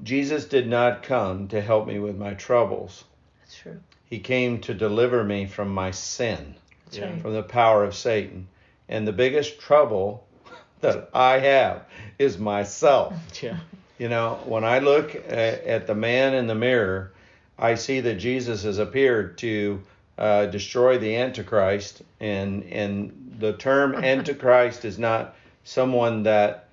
Jesus 0.02 0.46
did 0.46 0.66
not 0.68 1.02
come 1.02 1.48
to 1.48 1.60
help 1.60 1.86
me 1.86 1.98
with 1.98 2.16
my 2.16 2.34
troubles. 2.34 3.04
That's 3.40 3.56
true. 3.56 3.80
He 4.08 4.18
came 4.18 4.60
to 4.62 4.74
deliver 4.74 5.22
me 5.22 5.46
from 5.46 5.68
my 5.72 5.90
sin, 5.90 6.54
Yeah. 6.90 7.16
from 7.18 7.34
the 7.34 7.42
power 7.42 7.84
of 7.84 7.94
Satan. 7.94 8.48
And 8.88 9.06
the 9.06 9.12
biggest 9.12 9.60
trouble 9.60 10.26
that 10.80 11.10
I 11.14 11.38
have 11.38 11.84
is 12.18 12.38
myself. 12.38 13.14
yeah 13.42 13.58
You 13.98 14.08
know, 14.08 14.40
when 14.46 14.64
I 14.64 14.78
look 14.78 15.14
at, 15.14 15.28
at 15.64 15.86
the 15.86 15.94
man 15.94 16.34
in 16.34 16.46
the 16.46 16.54
mirror, 16.54 17.12
I 17.58 17.74
see 17.74 18.00
that 18.00 18.14
Jesus 18.14 18.62
has 18.64 18.78
appeared 18.78 19.36
to 19.38 19.82
uh, 20.16 20.46
destroy 20.46 20.98
the 20.98 21.16
Antichrist, 21.16 22.02
and 22.20 22.62
and 22.64 23.19
the 23.40 23.54
term 23.54 23.94
Antichrist 24.04 24.84
is 24.84 24.98
not 24.98 25.34
someone 25.64 26.22
that 26.24 26.68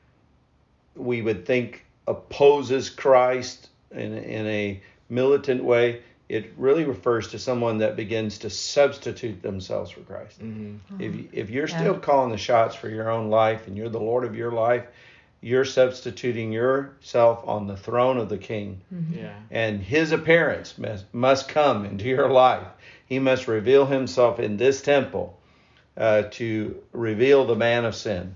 we 0.96 1.22
would 1.22 1.46
think 1.46 1.86
opposes 2.08 2.90
Christ 2.90 3.70
in 3.92 4.14
in 4.18 4.48
a 4.48 4.82
militant 5.10 5.64
way. 5.64 6.02
It 6.30 6.52
really 6.58 6.84
refers 6.84 7.30
to 7.30 7.40
someone 7.40 7.78
that 7.78 7.96
begins 7.96 8.40
to 8.40 8.50
substitute 8.50 9.42
themselves 9.42 9.92
for 9.92 10.02
Christ. 10.02 10.40
hmm 10.42 10.76
If 11.00 11.16
you- 11.16 11.30
if 11.32 11.50
you're 11.50 11.68
Yeah. 11.68 11.78
still 11.78 11.98
calling 12.00 12.32
the 12.32 12.38
shots 12.38 12.76
for 12.76 12.90
your 12.90 13.10
own 13.10 13.30
life 13.30 13.68
and 13.68 13.78
you're 13.78 13.90
the 13.90 14.00
Lord 14.00 14.26
of 14.26 14.36
your 14.36 14.52
life, 14.52 14.86
you're 15.40 15.64
substituting 15.66 16.52
yourself 16.52 17.44
on 17.48 17.68
the 17.68 17.78
throne 17.78 18.18
of 18.18 18.28
the 18.28 18.38
King, 18.38 18.82
yeah 19.14 19.30
and 19.52 19.82
His 19.82 20.12
appearance 20.12 20.78
must, 20.78 21.06
must 21.14 21.48
come 21.48 21.86
into 21.86 22.06
your 22.06 22.30
life. 22.30 22.68
He 23.06 23.20
must 23.20 23.48
reveal 23.48 23.86
Himself 23.86 24.40
in 24.40 24.58
this 24.58 24.82
temple 24.82 25.38
uh, 25.98 26.24
to 26.32 26.82
reveal 26.92 27.46
the 27.46 27.56
man 27.56 27.86
of 27.86 27.96
sin. 27.96 28.36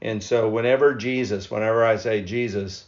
And 0.00 0.22
so, 0.22 0.48
whenever 0.48 0.94
Jesus, 0.94 1.50
whenever 1.50 1.84
I 1.84 1.96
say 1.96 2.22
Jesus, 2.22 2.84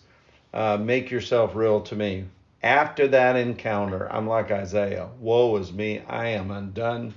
uh, 0.54 0.76
make 0.76 1.10
yourself 1.10 1.54
real 1.54 1.80
to 1.82 1.96
me. 1.96 2.26
After 2.62 3.08
that 3.08 3.36
encounter, 3.36 4.06
I'm 4.12 4.26
like 4.26 4.50
Isaiah. 4.50 5.08
Woe 5.18 5.56
is 5.56 5.72
me! 5.72 6.02
I 6.06 6.28
am 6.28 6.50
undone. 6.50 7.14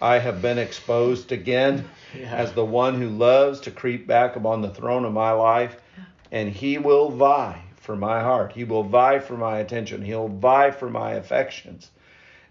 I 0.00 0.18
have 0.18 0.42
been 0.42 0.58
exposed 0.58 1.30
again 1.32 1.88
yeah 2.14 2.34
as 2.34 2.52
the 2.52 2.64
one 2.64 3.00
who 3.00 3.08
loves 3.08 3.60
to 3.60 3.70
creep 3.70 4.06
back 4.06 4.36
upon 4.36 4.60
the 4.60 4.74
throne 4.74 5.04
of 5.04 5.12
my 5.12 5.30
life, 5.30 5.76
and 6.30 6.50
he 6.50 6.76
will 6.78 7.10
vie 7.10 7.62
for 7.76 7.96
my 7.96 8.20
heart. 8.20 8.52
He 8.52 8.64
will 8.64 8.82
vie 8.82 9.20
for 9.20 9.36
my 9.36 9.58
attention. 9.58 10.02
He'll 10.02 10.28
vie 10.28 10.72
for 10.72 10.90
my 10.90 11.12
affections. 11.12 11.90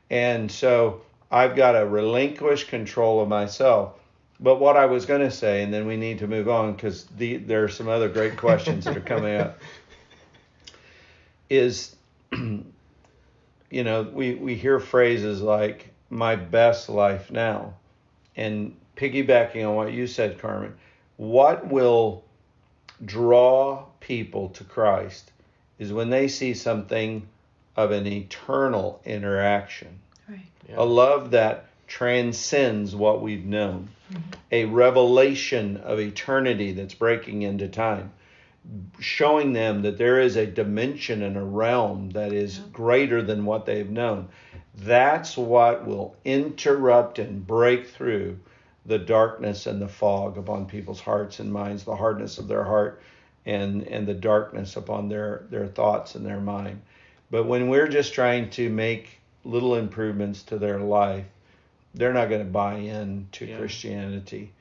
And 0.10 0.52
so 0.52 1.02
I've 1.32 1.56
got 1.56 1.72
to 1.74 1.86
relinquish 1.86 2.66
control 2.66 3.22
of 3.22 3.30
myself. 3.30 3.94
But 4.40 4.60
what 4.60 4.76
I 4.76 4.88
was 4.88 5.06
going 5.06 5.22
to 5.22 5.32
say, 5.32 5.64
and 5.64 5.74
then 5.74 5.86
we 5.88 5.98
need 5.98 6.20
to 6.20 6.28
move 6.28 6.50
on 6.50 6.74
because 6.74 7.06
the, 7.06 7.38
there 7.38 7.64
are 7.64 7.70
some 7.70 7.88
other 7.88 8.10
great 8.10 8.38
questions 8.38 8.86
that 8.86 8.98
are 8.98 9.02
coming 9.02 9.36
up, 9.38 9.60
is, 11.50 11.96
you 12.32 12.64
know, 13.72 14.04
we, 14.04 14.36
we 14.36 14.56
hear 14.56 14.80
phrases 14.80 15.42
like, 15.42 15.92
my 16.10 16.36
best 16.36 16.90
life 16.90 17.32
now. 17.32 17.74
And 18.36 18.76
piggybacking 18.98 19.68
on 19.68 19.76
what 19.76 19.94
you 19.94 20.08
said, 20.08 20.40
Carmen, 20.40 20.76
what 21.18 21.68
will 21.68 22.24
draw 23.06 23.86
people 24.00 24.50
to 24.50 24.64
Christ 24.64 25.32
is 25.80 25.92
when 25.92 26.10
they 26.10 26.28
see 26.28 26.54
something 26.54 27.28
of 27.76 27.92
an 27.92 28.06
eternal 28.06 29.02
interaction, 29.06 30.00
Right. 30.32 30.48
Yeah. 30.70 30.76
a 30.78 30.86
love 30.86 31.32
that 31.32 31.66
transcends 31.88 32.96
what 32.96 33.22
we've 33.22 33.46
known, 33.46 33.90
mm-hmm. 34.12 34.22
a 34.52 34.66
revelation 34.66 35.78
of 35.78 36.00
eternity 36.00 36.72
that's 36.72 36.94
breaking 36.94 37.42
into 37.42 37.68
time, 37.68 38.14
showing 39.00 39.52
them 39.52 39.82
that 39.82 39.98
there 39.98 40.22
is 40.22 40.38
a 40.38 40.46
dimension 40.46 41.22
and 41.22 41.36
a 41.36 41.44
realm 41.44 42.12
that 42.12 42.32
is 42.32 42.60
greater 42.72 43.22
than 43.22 43.44
what 43.44 43.66
they've 43.66 43.90
known. 43.90 44.30
That's 44.76 45.36
what 45.36 45.86
will 45.86 46.16
interrupt 46.24 47.20
and 47.20 47.46
break 47.46 47.88
through 47.88 48.40
the 48.86 49.00
darkness 49.00 49.68
and 49.68 49.82
the 49.82 49.88
fog 49.90 50.38
upon 50.38 50.66
people's 50.66 51.02
hearts 51.02 51.40
and 51.40 51.52
minds, 51.52 51.84
the 51.84 51.96
hardness 51.96 52.38
of 52.38 52.48
their 52.48 52.64
heart 52.64 53.02
and 53.46 53.84
and 53.84 54.08
the 54.08 54.14
darkness 54.14 54.76
upon 54.76 55.10
their 55.10 55.46
their 55.50 55.68
thoughts 55.68 56.16
and 56.16 56.26
their 56.26 56.40
mind. 56.40 56.82
But 57.30 57.46
when 57.46 57.70
we're 57.70 57.88
just 57.88 58.14
trying 58.14 58.50
to 58.52 58.70
make 58.70 59.21
little 59.44 59.76
improvements 59.76 60.44
to 60.44 60.58
their 60.58 60.80
life, 60.80 61.26
they're 61.94 62.14
not 62.14 62.30
going 62.30 62.42
to 62.46 62.52
buy 62.52 62.76
in 62.76 63.28
to 63.34 63.46
Yeah. 63.46 63.58
Christianity. 63.58 64.52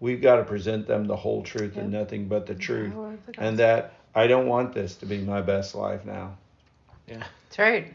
We've 0.00 0.20
got 0.22 0.36
to 0.36 0.44
present 0.44 0.86
them 0.86 1.04
the 1.06 1.16
whole 1.16 1.42
truth 1.42 1.76
and 1.76 1.92
nothing 1.92 2.26
but 2.26 2.46
the 2.46 2.54
truth. 2.54 2.92
Power 2.92 3.16
the 3.26 3.40
And 3.40 3.58
that 3.58 3.92
I 4.14 4.26
don't 4.26 4.46
want 4.46 4.72
this 4.72 4.96
to 4.96 5.06
be 5.06 5.18
my 5.18 5.40
best 5.42 5.74
life 5.74 6.04
now. 6.04 6.36
Yeah. 7.06 7.22
That's 7.48 7.58
right. 7.58 7.92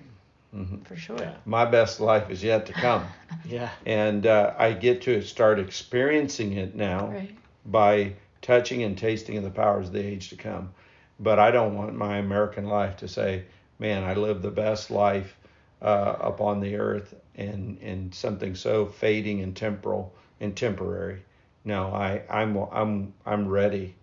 Mhm. 0.55 0.85
For 0.85 0.95
sure. 0.95 1.17
Yeah. 1.19 1.33
My 1.45 1.65
best 1.65 1.99
life 1.99 2.29
is 2.29 2.43
yet 2.43 2.65
to 2.67 2.73
come. 2.73 3.05
Yeah. 3.45 3.69
and 3.85 4.25
uh, 4.25 4.53
I 4.57 4.73
get 4.73 5.03
to 5.03 5.21
start 5.21 5.59
experiencing 5.59 6.53
it 6.53 6.75
now 6.75 7.07
Right. 7.07 7.35
by 7.65 8.13
touching 8.41 8.81
and 8.83 8.97
tasting 8.97 9.37
of 9.37 9.43
the 9.43 9.51
powers 9.51 9.87
of 9.87 9.93
the 9.93 10.03
age 10.03 10.29
to 10.29 10.35
come. 10.35 10.73
But 11.19 11.37
I 11.39 11.51
don't 11.51 11.75
want 11.75 11.93
my 11.95 12.17
American 12.17 12.65
life 12.65 12.97
to 12.97 13.07
say, 13.07 13.43
man, 13.77 14.03
I 14.03 14.13
live 14.15 14.41
the 14.41 14.49
best 14.51 14.89
life 14.89 15.35
uh, 15.81 16.15
upon 16.19 16.59
the 16.59 16.75
earth 16.75 17.13
and, 17.35 17.77
and 17.81 18.13
something 18.13 18.55
so 18.55 18.85
fading 18.85 19.41
and 19.41 19.55
temporal 19.55 20.13
and 20.39 20.55
temporary. 20.55 21.23
No, 21.63 21.87
I, 21.93 22.21
I'm, 22.29 22.55
I'm, 22.71 23.13
I'm 23.25 23.47
ready 23.47 23.95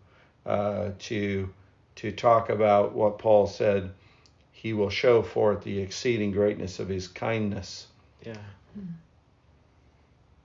uh, 0.45 0.91
to, 0.99 1.49
to 1.97 2.12
talk 2.12 2.50
about 2.50 2.93
what 2.93 3.19
Paul 3.19 3.47
said. 3.47 3.91
He 4.50 4.73
will 4.73 4.91
show 4.91 5.23
forth 5.23 5.64
the 5.64 5.79
exceeding 5.81 6.31
greatness 6.33 6.79
of 6.79 6.88
his 6.88 7.09
kindness 7.09 7.87
Yeah. 8.25 8.35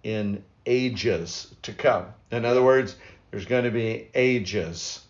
in 0.04 0.44
ages 0.66 1.54
to 1.64 1.74
come. 1.74 2.06
In 2.32 2.46
other 2.46 2.64
words, 2.64 2.96
there's 3.32 3.46
going 3.46 3.64
to 3.66 3.72
be 3.72 4.08
ages, 4.14 5.02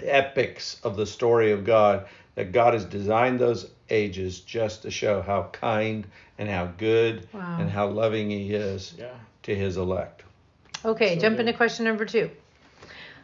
epics 0.00 0.80
of 0.84 0.96
the 0.96 1.06
story 1.06 1.52
of 1.52 1.64
God, 1.64 2.06
that 2.34 2.52
God 2.52 2.74
has 2.74 2.84
designed 2.84 3.38
those 3.38 3.70
ages 3.90 4.40
just 4.40 4.82
to 4.82 4.90
show 4.90 5.22
how 5.22 5.48
kind 5.52 6.06
and 6.38 6.48
how 6.48 6.66
good 6.66 7.28
Wow. 7.32 7.58
and 7.60 7.70
how 7.70 7.88
loving 7.88 8.30
He 8.30 8.54
is 8.54 8.94
Yeah. 8.98 9.14
to 9.44 9.54
His 9.54 9.76
elect. 9.76 10.22
Okay, 10.84 11.14
So 11.14 11.20
jump 11.22 11.36
good. 11.36 11.46
into 11.46 11.56
question 11.56 11.84
number 11.84 12.04
two. 12.04 12.30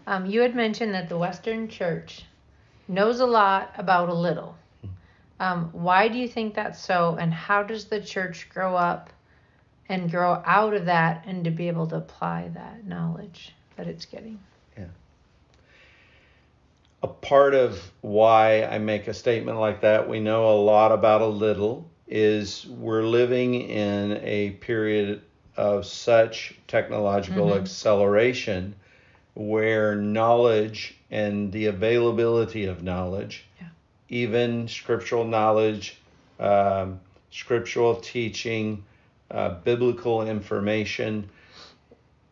Um, 0.06 0.26
you 0.26 0.40
had 0.40 0.54
mentioned 0.54 0.94
that 0.94 1.08
the 1.08 1.18
Western 1.18 1.68
Church 1.68 2.24
knows 2.88 3.20
a 3.20 3.26
lot 3.26 3.72
about 3.76 4.08
a 4.08 4.14
little. 4.14 4.56
Um, 5.38 5.70
why 5.72 6.08
do 6.08 6.18
you 6.18 6.28
think 6.28 6.54
that's 6.54 6.78
so, 6.78 7.16
and 7.18 7.32
how 7.32 7.62
does 7.62 7.86
the 7.86 8.00
church 8.00 8.48
grow 8.50 8.76
up 8.76 9.10
and 9.88 10.10
grow 10.10 10.42
out 10.44 10.74
of 10.74 10.84
that 10.86 11.24
and 11.26 11.44
to 11.44 11.50
be 11.50 11.68
able 11.68 11.86
to 11.88 11.96
apply 11.96 12.48
that 12.54 12.84
knowledge 12.86 13.54
that 13.76 13.86
it's 13.86 14.04
getting? 14.04 14.38
A 17.02 17.08
part 17.08 17.54
of 17.54 17.90
why 18.02 18.64
I 18.64 18.78
make 18.78 19.08
a 19.08 19.14
statement 19.14 19.58
like 19.58 19.80
that, 19.80 20.06
we 20.08 20.20
know 20.20 20.50
a 20.50 20.60
lot 20.60 20.92
about 20.92 21.22
a 21.22 21.26
little, 21.26 21.88
is 22.06 22.66
we're 22.66 23.02
living 23.04 23.54
in 23.54 24.18
a 24.22 24.50
period 24.60 25.22
of 25.56 25.86
such 25.86 26.54
technological 26.68 27.48
Mhm. 27.48 27.60
acceleration 27.62 28.74
where 29.34 29.94
knowledge 29.96 30.96
and 31.10 31.50
the 31.52 31.66
availability 31.66 32.66
of 32.66 32.82
knowledge, 32.82 33.46
Yeah. 33.58 33.68
even 34.10 34.68
scriptural 34.68 35.24
knowledge, 35.24 35.96
um, 36.38 37.00
scriptural 37.30 37.94
teaching, 37.96 38.84
uh, 39.30 39.50
biblical 39.64 40.22
information, 40.28 41.30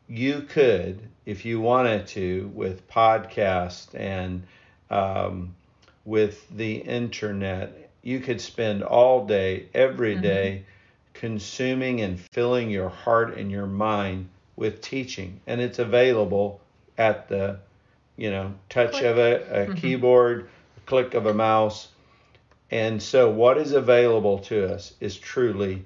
you 0.09 0.43
could, 0.43 1.01
if 1.25 1.45
you 1.45 1.61
wanted 1.61 2.07
to, 2.09 2.51
with 2.55 2.87
podcast 2.89 3.95
and 3.99 4.43
um, 4.91 5.55
with 6.05 6.49
the 6.57 6.77
internet, 6.77 7.91
you 8.03 8.21
could 8.21 8.41
spend 8.41 8.83
all 8.83 9.27
day, 9.27 9.67
every 9.75 10.15
Mhm. 10.15 10.23
day, 10.23 10.65
consuming 11.15 12.01
and 12.01 12.19
filling 12.33 12.71
your 12.71 12.89
heart 12.89 13.37
and 13.37 13.51
your 13.51 13.67
mind 13.67 14.29
with 14.57 14.81
teaching, 14.81 15.41
and 15.47 15.61
it's 15.61 15.79
available 15.79 16.61
at 16.99 17.29
the, 17.29 17.59
you 18.17 18.31
know, 18.31 18.55
touch 18.69 19.01
Click. 19.01 19.05
of 19.05 19.19
a, 19.19 19.65
a 19.65 19.67
Mhm. 19.67 19.75
keyboard, 19.75 20.49
click 20.87 21.15
of 21.15 21.27
a 21.27 21.35
mouse. 21.35 21.89
And 22.71 23.03
so, 23.03 23.31
what 23.31 23.59
is 23.59 23.73
available 23.73 24.39
to 24.41 24.73
us 24.73 24.95
is 25.01 25.17
truly 25.17 25.85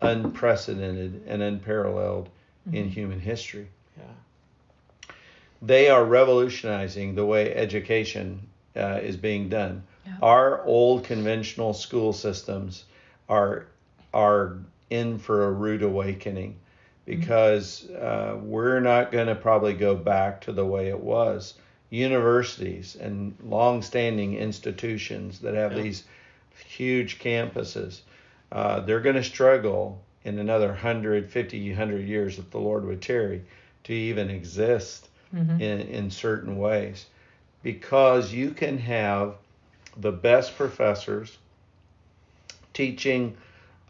unprecedented 0.00 1.22
and 1.26 1.42
unparalleled 1.42 2.28
in 2.72 2.88
Mhm. 2.88 2.90
human 2.90 3.20
history. 3.20 3.68
Yeah. 3.96 4.04
They 5.60 5.88
are 5.88 6.04
revolutionizing 6.04 7.14
the 7.14 7.26
way 7.26 7.54
education 7.54 8.46
uh, 8.76 9.00
is 9.02 9.16
being 9.16 9.48
done. 9.48 9.82
Yeah. 10.06 10.16
Our 10.22 10.64
old 10.64 11.04
conventional 11.04 11.74
school 11.74 12.12
systems 12.12 12.84
are 13.28 13.66
are 14.14 14.58
in 14.90 15.18
for 15.18 15.46
a 15.46 15.52
rude 15.52 15.82
awakening 15.82 16.56
because 17.04 17.90
uh, 17.90 18.36
we're 18.42 18.80
not 18.80 19.12
going 19.12 19.26
to 19.26 19.34
probably 19.34 19.74
go 19.74 19.94
back 19.94 20.40
to 20.42 20.52
the 20.52 20.64
way 20.64 20.88
it 20.88 21.00
was. 21.00 21.54
Universities 21.90 22.96
and 23.00 23.34
long-standing 23.42 24.36
institutions 24.36 25.38
that 25.40 25.54
have 25.54 25.72
Yeah. 25.72 25.82
these 25.82 26.04
huge 26.66 27.18
campuses, 27.18 28.00
uh, 28.52 28.80
they're 28.80 29.00
going 29.00 29.16
to 29.16 29.24
struggle 29.24 30.02
in 30.24 30.38
another 30.38 30.68
150, 30.68 31.68
100 31.70 32.06
years 32.06 32.38
if 32.38 32.50
the 32.50 32.58
Lord 32.58 32.84
would 32.84 33.00
tarry 33.02 33.42
to 33.84 33.92
even 33.92 34.30
exist 34.30 35.08
Mhm. 35.34 35.60
in, 35.60 35.80
in 35.80 36.10
certain 36.10 36.58
ways 36.58 37.06
because 37.62 38.32
you 38.32 38.50
can 38.50 38.78
have 38.78 39.34
the 39.96 40.12
best 40.12 40.56
professors 40.56 41.38
teaching 42.72 43.36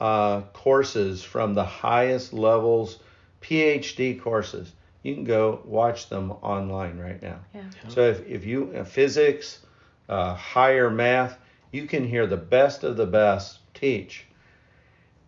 uh, 0.01 0.41
courses 0.53 1.23
from 1.23 1.55
the 1.55 1.65
highest 1.65 2.33
levels, 2.33 3.01
PhD 3.43 4.21
courses. 4.21 4.73
You 5.03 5.15
can 5.15 5.25
go 5.25 5.61
watch 5.65 6.09
them 6.09 6.31
online 6.43 6.99
right 6.99 7.21
now. 7.23 7.39
Yeah. 7.55 7.63
So 7.89 8.03
if, 8.03 8.27
if 8.27 8.45
you 8.45 8.73
uh, 8.77 8.85
physics, 8.85 9.61
uh, 10.09 10.35
higher 10.35 10.91
math, 10.91 11.39
you 11.71 11.87
can 11.87 12.07
hear 12.07 12.27
the 12.27 12.37
best 12.37 12.85
of 12.85 12.97
the 12.97 13.07
best 13.07 13.59
teach. 13.75 14.25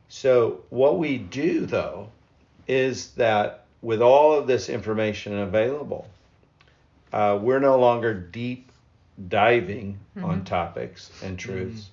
So 0.09 0.63
what 0.71 0.99
we 0.99 1.19
do 1.19 1.67
though 1.67 2.09
is 2.67 3.11
that 3.13 3.60
with 3.83 4.03
all 4.03 4.33
of 4.33 4.47
this 4.47 4.69
information 4.69 5.39
available, 5.39 6.07
uh, 7.13 7.39
we're 7.41 7.61
no 7.61 7.79
longer 7.79 8.15
deep 8.15 8.71
diving 9.29 9.99
on 10.23 10.41
Mhm. 10.41 10.45
topics 10.45 11.11
and 11.23 11.39
truths. 11.39 11.91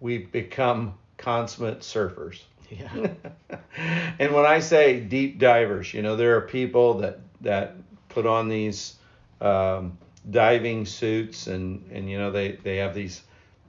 We've 0.00 0.30
become 0.32 0.94
consummate 1.16 1.80
surfers. 1.80 2.40
Yeah. 2.70 3.08
and 4.18 4.34
when 4.34 4.44
I 4.46 4.60
say 4.60 5.00
deep 5.00 5.38
divers, 5.38 5.92
you 5.94 6.02
know, 6.02 6.16
there 6.16 6.36
are 6.36 6.42
people 6.42 6.94
that 6.98 7.20
that 7.42 7.74
put 8.08 8.26
on 8.26 8.48
these 8.48 8.96
um, 9.40 9.98
diving 10.30 10.86
suits, 10.86 11.46
and 11.46 11.88
and 11.92 12.08
you 12.10 12.18
know 12.18 12.30
they 12.30 12.52
they 12.52 12.76
have 12.78 12.94
these 12.94 13.22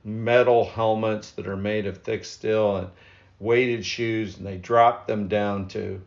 metal 0.05 0.65
helmets 0.65 1.31
that 1.31 1.47
are 1.47 1.57
made 1.57 1.85
of 1.87 1.99
thick 1.99 2.25
steel 2.25 2.77
and 2.77 2.87
weighted 3.39 3.85
shoes, 3.85 4.37
and 4.37 4.45
they 4.45 4.57
drop 4.57 5.07
them 5.07 5.27
down 5.27 5.67
to 5.69 6.01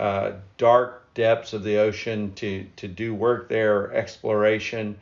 uh, 0.00 0.32
dark 0.56 1.12
depths 1.14 1.52
of 1.52 1.62
the 1.62 1.76
ocean 1.78 2.32
to 2.34 2.66
to 2.76 2.88
do 2.88 3.14
work 3.14 3.48
there, 3.48 3.92
exploration. 3.92 4.96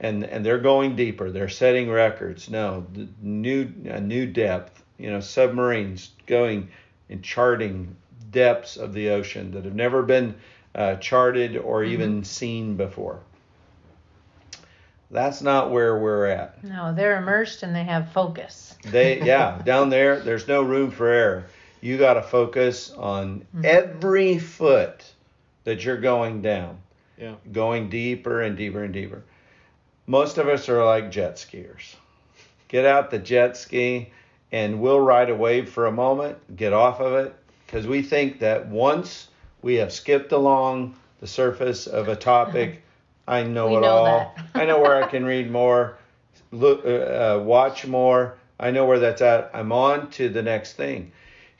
And, 0.00 0.22
and 0.22 0.46
they're 0.46 0.60
going 0.60 0.94
deeper. 0.94 1.32
They're 1.32 1.48
setting 1.48 1.90
records. 1.90 2.48
No, 2.48 2.86
the 2.94 3.08
new 3.20 3.68
a 3.86 4.00
new 4.00 4.26
depth. 4.26 4.82
You 4.96 5.10
know, 5.10 5.18
submarines 5.20 6.10
going 6.26 6.68
and 7.10 7.20
charting 7.22 7.96
depths 8.30 8.76
of 8.76 8.92
the 8.94 9.08
ocean 9.10 9.50
that 9.52 9.64
have 9.64 9.74
never 9.74 10.02
been 10.02 10.34
uh, 10.74 10.94
charted 10.96 11.56
or 11.56 11.82
Mm-hmm. 11.82 11.92
even 11.92 12.24
seen 12.24 12.76
before. 12.76 13.18
That's 15.10 15.40
not 15.40 15.70
where 15.70 15.98
we're 15.98 16.26
at. 16.26 16.62
No, 16.62 16.92
they're 16.94 17.16
immersed 17.18 17.62
and 17.62 17.74
they 17.74 17.84
have 17.84 18.12
focus. 18.12 18.74
They 18.84 19.20
yeah, 19.22 19.60
down 19.64 19.88
there 19.90 20.20
there's 20.20 20.46
no 20.46 20.62
room 20.62 20.90
for 20.90 21.08
error. 21.08 21.44
You 21.80 21.96
got 21.98 22.14
to 22.14 22.22
focus 22.22 22.92
on 22.92 23.46
every 23.62 24.38
foot 24.38 25.04
that 25.64 25.84
you're 25.84 26.00
going 26.00 26.42
down. 26.42 26.78
Yeah. 27.16 27.34
Going 27.52 27.88
deeper 27.88 28.42
and 28.42 28.56
deeper 28.56 28.84
and 28.84 28.92
deeper. 28.92 29.22
Most 30.06 30.38
of 30.38 30.48
us 30.48 30.68
are 30.68 30.84
like 30.84 31.10
jet 31.10 31.36
skiers. 31.36 31.94
Get 32.68 32.84
out 32.84 33.10
the 33.10 33.18
jet 33.18 33.56
ski 33.56 34.10
and 34.52 34.80
we'll 34.80 35.00
ride 35.00 35.30
a 35.30 35.34
wave 35.34 35.68
for 35.68 35.86
a 35.86 35.92
moment, 35.92 36.38
get 36.56 36.72
off 36.72 37.00
of 37.00 37.12
it 37.14 37.34
because 37.66 37.86
we 37.86 38.02
think 38.02 38.38
that 38.40 38.66
once 38.68 39.28
we 39.62 39.74
have 39.74 39.92
skipped 39.92 40.32
along 40.32 40.94
the 41.20 41.26
surface 41.26 41.86
of 41.86 42.08
a 42.08 42.16
topic, 42.16 42.82
I 43.28 43.42
know 43.42 43.68
We 43.68 43.76
it 43.76 43.80
know 43.80 43.88
all. 43.88 44.34
that. 44.36 44.46
I 44.54 44.64
know 44.64 44.80
where 44.80 45.02
I 45.02 45.06
can 45.06 45.24
read 45.24 45.50
more, 45.50 45.98
look, 46.50 46.84
uh, 46.84 46.88
uh, 47.36 47.42
watch 47.44 47.86
more. 47.86 48.36
I 48.58 48.70
know 48.70 48.86
where 48.86 48.98
that's 48.98 49.20
at. 49.20 49.50
I'm 49.52 49.70
on 49.70 50.10
to 50.12 50.28
the 50.30 50.42
next 50.42 50.72
thing 50.74 51.12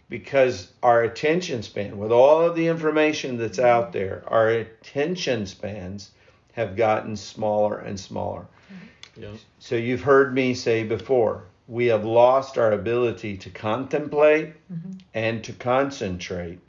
because 0.09 0.73
our 0.83 1.03
attention 1.03 1.63
span, 1.63 1.99
with 1.99 2.13
all 2.13 2.41
of 2.41 2.57
the 2.57 2.67
information 2.67 3.37
that's 3.37 3.59
out 3.59 3.85
mm-hmm. 3.85 3.99
there, 3.99 4.25
our 4.27 4.49
attention 4.49 5.47
spans 5.47 6.11
have 6.53 6.77
gotten 6.77 7.17
smaller 7.17 7.79
and 7.79 7.99
smaller. 7.99 8.47
Mm-hmm. 8.73 9.23
Yeah. 9.23 9.39
So 9.59 9.77
you've 9.77 10.03
heard 10.03 10.35
me 10.35 10.55
say 10.55 10.83
before, 10.85 11.45
we 11.69 11.87
have 11.87 12.05
lost 12.05 12.57
our 12.57 12.73
ability 12.73 13.37
to 13.37 13.51
contemplate 13.51 14.55
mm-hmm. 14.73 14.93
and 15.13 15.45
to 15.45 15.53
concentrate. 15.53 16.61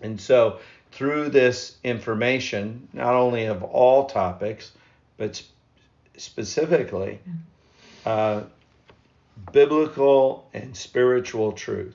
And 0.00 0.20
so 0.20 0.60
through 0.92 1.28
this 1.28 1.76
information, 1.84 2.88
not 2.94 3.14
only 3.14 3.44
of 3.44 3.62
all 3.62 4.06
topics, 4.06 4.72
but 5.18 5.36
sp- 5.36 5.52
specifically 6.16 7.20
uh, 8.06 8.42
biblical 9.52 10.48
and 10.54 10.74
spiritual 10.74 11.52
truth, 11.52 11.94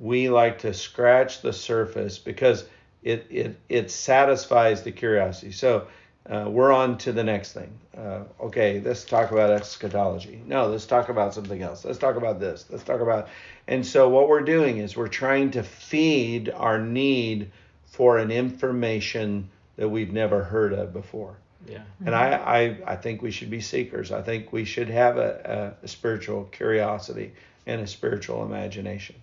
we 0.00 0.30
like 0.30 0.58
to 0.60 0.74
scratch 0.74 1.42
the 1.42 1.52
surface 1.52 2.18
because 2.18 2.64
it, 3.02 3.26
it, 3.30 3.56
it 3.68 3.90
satisfies 3.90 4.82
the 4.82 4.90
curiosity. 4.90 5.52
So 5.52 5.86
uh, 6.28 6.46
we're 6.48 6.72
on 6.72 6.98
to 6.98 7.12
the 7.12 7.22
next 7.22 7.52
thing. 7.52 7.70
Uh, 7.96 8.24
okay, 8.40 8.80
let's 8.80 9.04
talk 9.04 9.30
about 9.30 9.50
eschatology. 9.50 10.42
No, 10.46 10.68
let's 10.68 10.86
talk 10.86 11.10
about 11.10 11.34
something 11.34 11.60
else. 11.62 11.84
Let's 11.84 11.98
talk 11.98 12.16
about 12.16 12.40
this. 12.40 12.66
Let's 12.70 12.84
talk 12.84 13.00
about. 13.00 13.28
And 13.68 13.84
so 13.86 14.08
what 14.08 14.28
we're 14.28 14.42
doing 14.42 14.78
is 14.78 14.96
we're 14.96 15.08
trying 15.08 15.50
to 15.52 15.62
feed 15.62 16.50
our 16.50 16.78
need 16.78 17.50
for 17.84 18.18
an 18.18 18.30
information 18.30 19.50
that 19.76 19.88
we've 19.88 20.12
never 20.12 20.42
heard 20.42 20.72
of 20.72 20.92
before. 20.92 21.36
Yeah. 21.66 21.82
And 22.04 22.14
I, 22.14 22.34
I, 22.34 22.92
I 22.92 22.96
think 22.96 23.22
we 23.22 23.30
should 23.30 23.50
be 23.50 23.60
seekers. 23.60 24.12
I 24.12 24.22
think 24.22 24.52
we 24.52 24.64
should 24.64 24.88
have 24.88 25.18
a, 25.18 25.76
a, 25.82 25.84
a 25.84 25.88
spiritual 25.88 26.44
curiosity 26.44 27.32
and 27.66 27.82
a 27.82 27.86
spiritual 27.86 28.44
imagination. 28.44 29.16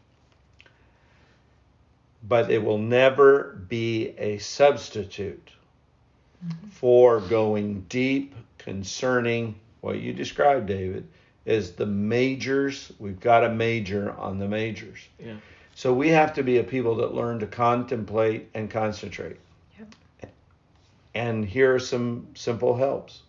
But 2.23 2.49
it 2.49 2.63
will 2.63 2.79
never 2.79 3.59
be 3.67 4.15
a 4.17 4.37
substitute 4.39 5.51
mm-hmm. 6.45 6.67
for 6.69 7.21
going 7.21 7.85
deep 7.89 8.35
concerning 8.57 9.55
what 9.81 9.99
you 9.99 10.13
described, 10.13 10.67
David, 10.67 11.07
is 11.45 11.71
the 11.71 11.85
majors. 11.85 12.91
We've 12.99 13.19
got 13.19 13.43
a 13.43 13.49
major 13.49 14.11
on 14.13 14.39
the 14.39 14.47
majors. 14.47 14.99
Yeah. 15.23 15.35
So 15.75 15.93
we 15.93 16.09
have 16.09 16.33
to 16.33 16.43
be 16.43 16.57
a 16.57 16.63
people 16.63 16.95
that 16.95 17.13
learn 17.13 17.39
to 17.39 17.47
contemplate 17.47 18.49
and 18.53 18.69
concentrate. 18.69 19.37
Yep. 19.77 19.95
And 21.13 21.45
here 21.45 21.75
are 21.75 21.79
some 21.79 22.27
simple 22.33 22.75
helps. 22.75 23.21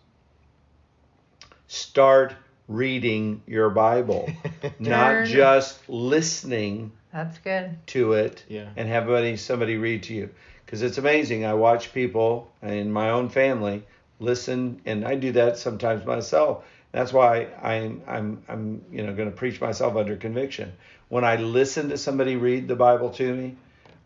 Start 1.67 2.33
reading 2.67 3.43
your 3.45 3.69
Bible, 3.69 4.29
not 4.79 5.25
just 5.27 5.87
listening 5.87 6.91
That's 7.13 7.37
good. 7.39 7.77
to 7.87 8.13
it 8.13 8.43
Yeah. 8.47 8.69
and 8.75 8.87
have 8.87 9.03
somebody, 9.05 9.37
somebody 9.37 9.77
read 9.77 10.03
to 10.03 10.13
you. 10.13 10.29
Because 10.65 10.83
it's 10.83 10.99
amazing. 10.99 11.45
I 11.45 11.55
watch 11.55 11.93
people 11.93 12.51
in 12.61 12.91
my 12.91 13.09
own 13.09 13.29
family 13.29 13.83
listen, 14.19 14.81
and 14.85 15.05
I 15.05 15.15
do 15.15 15.31
that 15.33 15.57
sometimes 15.57 16.05
myself. 16.05 16.65
That's 16.91 17.13
why 17.13 17.47
I'm 17.61 18.01
I'm 18.07 18.43
I'm 18.47 18.81
you 18.91 19.05
know 19.05 19.13
going 19.13 19.29
to 19.29 19.35
preach 19.35 19.61
myself 19.61 19.95
under 19.95 20.15
conviction. 20.15 20.73
When 21.07 21.23
I 21.23 21.37
listen 21.37 21.89
to 21.89 21.97
somebody 21.97 22.35
read 22.35 22.67
the 22.67 22.75
Bible 22.75 23.09
to 23.11 23.33
me, 23.33 23.55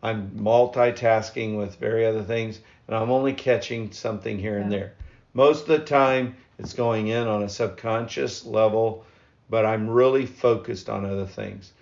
I'm 0.02 0.30
multitasking 0.30 1.56
with 1.58 1.76
very 1.76 2.06
other 2.06 2.22
things, 2.22 2.60
and 2.86 2.96
I'm 2.96 3.10
only 3.10 3.32
catching 3.32 3.92
something 3.92 4.38
here 4.38 4.58
and 4.58 4.70
there. 4.70 4.92
Most 5.32 5.62
of 5.62 5.68
the 5.68 5.78
time, 5.80 6.36
it's 6.58 6.74
going 6.74 7.08
in 7.08 7.26
on 7.26 7.42
a 7.42 7.48
subconscious 7.48 8.44
level, 8.46 9.04
but 9.50 9.66
I'm 9.66 9.88
really 9.88 10.26
focused 10.26 10.88
on 10.88 11.04
other 11.04 11.26
things. 11.26 11.72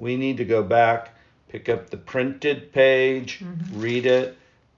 We 0.00 0.16
need 0.16 0.38
to 0.38 0.44
go 0.44 0.62
back, 0.62 1.14
pick 1.48 1.68
up 1.68 1.90
the 1.90 1.96
printed 1.96 2.72
page, 2.72 3.40
mm-hmm. 3.40 3.80
read 3.80 4.06
it. 4.06 4.36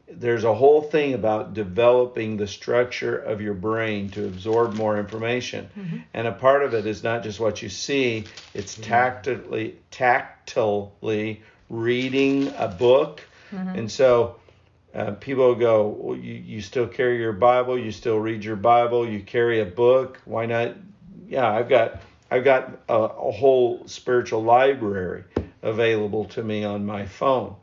There's 0.08 0.44
a 0.44 0.52
whole 0.52 0.82
thing 0.82 1.14
about 1.14 1.54
developing 1.54 2.36
the 2.36 2.46
structure 2.46 3.16
of 3.16 3.40
your 3.40 3.54
brain 3.54 4.10
to 4.10 4.26
absorb 4.26 4.74
more 4.74 4.98
information. 4.98 5.70
Mm-hmm. 5.78 5.98
And 6.12 6.26
a 6.26 6.32
part 6.32 6.64
of 6.64 6.74
it 6.74 6.86
is 6.86 7.02
not 7.02 7.22
just 7.22 7.40
what 7.40 7.62
you 7.62 7.68
see, 7.68 8.24
it's 8.52 8.74
mm-hmm. 8.74 8.82
tactily 8.82 9.76
tactilely 9.90 11.40
reading 11.70 12.52
a 12.58 12.68
book. 12.68 13.22
And 13.52 13.90
so 13.90 14.36
uh, 14.94 15.12
people 15.12 15.54
go, 15.54 15.88
well, 15.88 16.16
you, 16.16 16.34
you 16.34 16.60
still 16.62 16.86
carry 16.86 17.18
your 17.18 17.32
Bible, 17.32 17.78
you 17.78 17.92
still 17.92 18.18
read 18.18 18.44
your 18.44 18.56
Bible, 18.56 19.08
you 19.08 19.20
carry 19.20 19.60
a 19.60 19.66
book. 19.66 20.18
Why 20.24 20.46
not? 20.46 20.74
Yeah, 21.28 21.48
I've 21.48 21.68
got 21.68 22.00
I've 22.32 22.44
got 22.44 22.78
a, 22.88 22.94
a 22.94 23.30
whole 23.30 23.86
spiritual 23.86 24.42
library 24.42 25.24
available 25.60 26.24
to 26.26 26.42
me 26.42 26.64
on 26.64 26.86
my 26.86 27.04
phone. 27.06 27.56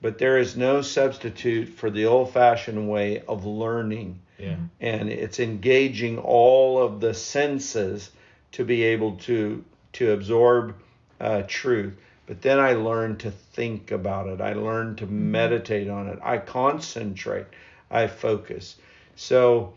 But 0.00 0.18
there 0.18 0.38
is 0.38 0.56
no 0.56 0.82
substitute 0.82 1.68
for 1.70 1.90
the 1.90 2.04
old-fashioned 2.06 2.88
way 2.88 3.22
of 3.26 3.44
learning, 3.46 4.20
Yeah. 4.38 4.56
and 4.80 5.08
it's 5.08 5.40
engaging 5.40 6.18
all 6.18 6.82
of 6.82 7.00
the 7.00 7.14
senses 7.14 8.10
to 8.52 8.64
be 8.64 8.82
able 8.84 9.16
to 9.28 9.64
to 9.94 10.12
absorb 10.12 10.74
uh, 11.20 11.42
truth. 11.46 11.96
But 12.26 12.42
then 12.42 12.58
I 12.58 12.72
learn 12.74 13.16
to 13.18 13.30
think 13.30 13.90
about 13.92 14.28
it. 14.28 14.40
I 14.40 14.52
learn 14.52 14.96
to 14.96 15.06
meditate 15.06 15.88
on 15.88 16.08
it. 16.08 16.18
I 16.22 16.38
concentrate. 16.38 17.46
I 17.90 18.06
focus. 18.08 18.76
So 19.16 19.72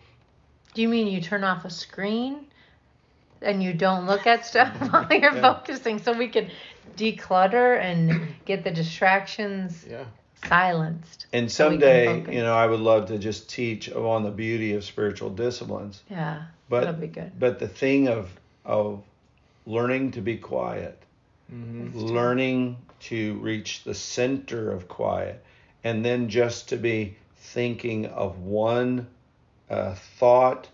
Do 0.73 0.81
you 0.81 0.89
mean 0.89 1.07
you 1.07 1.21
turn 1.21 1.43
off 1.43 1.65
a 1.65 1.69
screen 1.69 2.46
and 3.41 3.61
you 3.63 3.73
don't 3.73 4.05
look 4.05 4.25
at 4.27 4.45
stuff 4.45 4.73
while 4.91 5.07
you're 5.11 5.35
Yeah. 5.35 5.41
focusing 5.53 5.99
so 5.99 6.13
we 6.13 6.27
can 6.29 6.49
declutter 6.95 7.79
and 7.79 8.27
get 8.45 8.63
the 8.63 8.71
distractions 8.71 9.85
Yeah. 9.89 10.05
silenced? 10.45 11.27
and 11.33 11.51
So 11.51 11.69
we 11.69 11.75
can 11.77 11.81
someday, 11.81 12.05
focus. 12.19 12.33
you 12.35 12.41
know, 12.41 12.55
I 12.55 12.65
would 12.65 12.79
love 12.79 13.07
to 13.07 13.17
just 13.17 13.49
teach 13.49 13.91
on 13.91 14.23
the 14.23 14.31
beauty 14.31 14.73
of 14.73 14.83
spiritual 14.83 15.29
disciplines. 15.29 16.01
Yeah, 16.09 16.43
But 16.69 16.81
that'll 16.85 16.99
be 16.99 17.07
good. 17.07 17.37
but 17.39 17.59
the 17.59 17.67
thing 17.67 18.07
of 18.07 18.29
of 18.65 19.03
learning 19.65 20.11
to 20.11 20.21
be 20.21 20.37
quiet, 20.37 21.01
Mm-hmm. 21.53 21.97
learning 21.97 22.77
to 22.99 23.35
reach 23.35 23.83
the 23.85 23.93
center 23.93 24.71
of 24.71 24.89
quiet, 24.89 25.41
and 25.83 26.03
then 26.03 26.27
just 26.27 26.69
to 26.69 26.77
be 26.77 27.15
thinking 27.37 28.07
of 28.07 28.39
one 28.39 29.07
uh, 29.69 29.95
thought, 30.19 30.67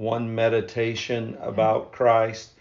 one 0.00 0.34
meditation 0.34 1.36
about 1.42 1.92
Christ. 1.92 2.52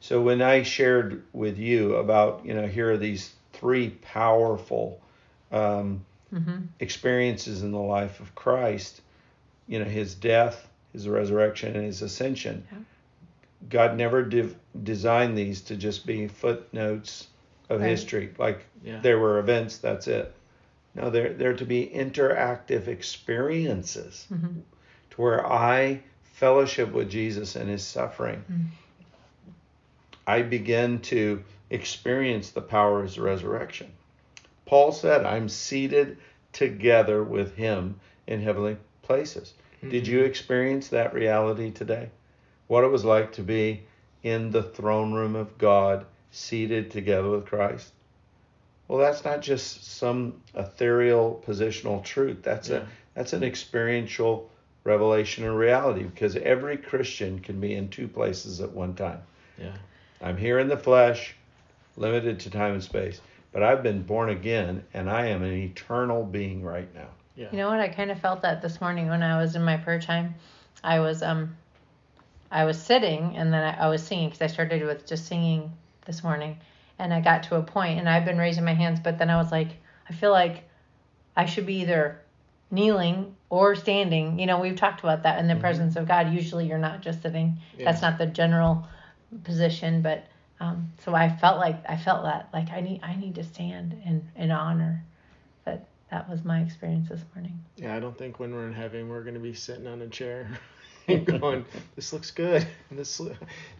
So 0.00 0.20
when 0.20 0.42
I 0.42 0.62
shared 0.62 1.22
with 1.32 1.56
you 1.56 1.96
about, 1.96 2.44
you 2.44 2.52
know, 2.52 2.66
here 2.66 2.92
are 2.92 2.98
these 2.98 3.32
three 3.54 3.90
powerful 4.02 5.00
um, 5.50 6.04
hmm 6.30 6.58
experiences 6.80 7.62
in 7.62 7.70
the 7.72 7.78
life 7.78 8.20
of 8.20 8.34
Christ, 8.34 9.00
you 9.68 9.78
know, 9.78 9.84
his 9.86 10.14
death, 10.14 10.68
his 10.92 11.08
resurrection, 11.08 11.74
and 11.76 11.84
his 11.84 12.02
ascension. 12.02 12.66
Yeah. 12.70 12.78
God 13.70 13.96
never 13.96 14.22
div- 14.22 14.56
designed 14.82 15.38
these 15.38 15.62
to 15.62 15.76
just 15.76 16.04
be 16.04 16.26
footnotes 16.28 17.28
of 17.70 17.80
Right. 17.80 17.88
history, 17.88 18.34
like 18.38 18.66
Yeah. 18.84 19.00
there 19.00 19.18
were 19.18 19.38
events, 19.38 19.78
that's 19.78 20.08
it. 20.08 20.34
No, 20.94 21.08
they're, 21.08 21.32
they're 21.32 21.56
to 21.56 21.64
be 21.64 21.86
interactive 21.94 22.86
experiences 22.88 24.26
hmm 24.28 24.60
to 25.10 25.20
where 25.20 25.46
I 25.46 26.00
fellowship 26.42 26.90
with 26.90 27.08
Jesus 27.08 27.54
and 27.54 27.70
his 27.70 27.86
suffering. 27.86 28.44
Mm. 28.50 28.64
I 30.26 30.42
begin 30.42 30.98
to 31.02 31.44
experience 31.70 32.50
the 32.50 32.60
power 32.60 32.98
of 32.98 33.04
his 33.04 33.16
resurrection. 33.16 33.92
Paul 34.66 34.90
said, 34.90 35.24
I'm 35.24 35.48
seated 35.48 36.18
together 36.52 37.22
with 37.22 37.54
him 37.54 38.00
in 38.26 38.42
heavenly 38.42 38.76
places. 39.02 39.54
Did 39.88 40.08
you 40.08 40.22
experience 40.22 40.88
that 40.88 41.14
reality 41.14 41.70
today? 41.70 42.10
What 42.66 42.82
it 42.82 42.90
was 42.90 43.04
like 43.04 43.34
to 43.34 43.42
be 43.42 43.84
in 44.24 44.50
the 44.50 44.64
throne 44.64 45.12
room 45.12 45.36
of 45.36 45.58
God, 45.58 46.06
seated 46.32 46.90
together 46.90 47.30
with 47.30 47.46
Christ? 47.46 47.92
Well, 48.88 48.98
that's 48.98 49.24
not 49.24 49.42
just 49.42 49.84
some 49.96 50.40
ethereal 50.56 51.40
positional 51.46 52.02
truth. 52.02 52.38
That's 52.42 52.68
Yeah. 52.68 52.78
a 52.78 52.86
that's 53.14 53.32
an 53.32 53.44
experiential 53.44 54.50
revelation 54.84 55.44
and 55.44 55.56
reality 55.56 56.02
because 56.02 56.36
every 56.36 56.76
Christian 56.76 57.38
can 57.38 57.60
be 57.60 57.74
in 57.74 57.88
two 57.88 58.08
places 58.08 58.60
at 58.60 58.70
one 58.70 58.94
time. 58.94 59.20
Yeah. 59.58 59.76
I'm 60.20 60.36
here 60.36 60.58
in 60.58 60.68
the 60.68 60.76
flesh, 60.76 61.34
limited 61.96 62.40
to 62.40 62.50
time 62.50 62.74
and 62.74 62.82
space, 62.82 63.20
but 63.52 63.62
I've 63.62 63.82
been 63.82 64.02
born 64.02 64.30
again 64.30 64.84
and 64.94 65.10
I 65.10 65.26
am 65.26 65.42
an 65.42 65.52
eternal 65.52 66.24
being 66.24 66.62
right 66.62 66.92
now. 66.94 67.08
Yeah. 67.36 67.48
You 67.50 67.58
know 67.58 67.70
what? 67.70 67.80
I 67.80 67.88
kind 67.88 68.10
of 68.10 68.20
felt 68.20 68.42
that 68.42 68.60
this 68.62 68.80
morning 68.80 69.08
when 69.08 69.22
I 69.22 69.40
was 69.40 69.56
in 69.56 69.62
my 69.62 69.76
prayer 69.76 70.00
time. 70.00 70.34
I 70.84 71.00
was 71.00 71.22
um, 71.22 71.56
I 72.50 72.64
was 72.64 72.80
sitting 72.80 73.36
and 73.36 73.52
then 73.52 73.62
I, 73.62 73.86
I 73.86 73.88
was 73.88 74.02
singing 74.02 74.28
because 74.28 74.42
I 74.42 74.46
started 74.48 74.84
with 74.84 75.06
just 75.06 75.26
singing 75.26 75.72
this 76.04 76.24
morning, 76.24 76.58
and 76.98 77.14
I 77.14 77.20
got 77.20 77.44
to 77.44 77.56
a 77.56 77.62
point 77.62 77.98
and 77.98 78.08
I've 78.08 78.24
been 78.24 78.38
raising 78.38 78.64
my 78.64 78.74
hands, 78.74 79.00
but 79.00 79.18
then 79.18 79.30
I 79.30 79.36
was 79.36 79.52
like, 79.52 79.68
I 80.08 80.12
feel 80.12 80.32
like 80.32 80.68
I 81.36 81.46
should 81.46 81.66
be 81.66 81.80
either 81.80 82.20
kneeling 82.70 83.36
or 83.52 83.74
standing. 83.74 84.38
You 84.38 84.46
know, 84.46 84.58
we've 84.60 84.76
talked 84.76 85.00
about 85.00 85.24
that 85.24 85.38
in 85.38 85.46
the 85.46 85.56
presence 85.56 85.96
of 85.96 86.08
God. 86.08 86.32
Usually, 86.32 86.66
you're 86.66 86.78
not 86.78 87.02
just 87.02 87.20
sitting. 87.20 87.58
That's 87.78 88.00
not 88.00 88.16
the 88.16 88.24
general 88.24 88.88
position, 89.44 90.00
but 90.00 90.24
um, 90.58 90.90
so 91.04 91.14
I 91.14 91.28
felt 91.28 91.58
like 91.58 91.76
I 91.86 91.98
felt 91.98 92.24
that 92.24 92.48
like 92.54 92.70
I 92.70 92.80
need 92.80 93.00
I 93.02 93.14
need 93.14 93.34
to 93.34 93.44
stand 93.44 93.92
in 94.06 94.26
in 94.36 94.50
honor. 94.50 95.04
But 95.66 95.84
that 96.10 96.30
was 96.30 96.44
my 96.46 96.60
experience 96.62 97.10
this 97.10 97.20
morning. 97.34 97.62
Yeah, 97.76 97.94
I 97.94 98.00
don't 98.00 98.16
think 98.16 98.40
when 98.40 98.54
we're 98.54 98.66
in 98.66 98.72
heaven 98.72 99.06
we're 99.10 99.22
gonna 99.22 99.38
be 99.38 99.52
sitting 99.52 99.86
on 99.86 100.00
a 100.00 100.08
chair 100.08 100.48
and 101.08 101.26
going, 101.26 101.66
"This 101.94 102.14
looks 102.14 102.30
good. 102.30 102.66
This 102.90 103.20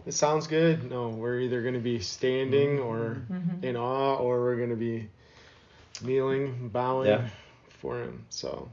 this 0.05 0.17
sounds 0.17 0.47
good." 0.49 0.91
No, 0.91 1.09
we're 1.09 1.41
either 1.41 1.63
gonna 1.63 1.79
be 1.79 1.99
standing 1.99 2.79
or 2.79 3.23
Mm-hmm. 3.31 3.65
in 3.65 3.77
awe, 3.77 4.17
or 4.17 4.43
we're 4.43 4.57
gonna 4.57 4.77
be 4.77 5.09
kneeling, 6.03 6.69
bowing 6.69 7.09
Yeah. 7.09 7.29
for 7.81 8.03
Him. 8.03 8.27
So, 8.29 8.69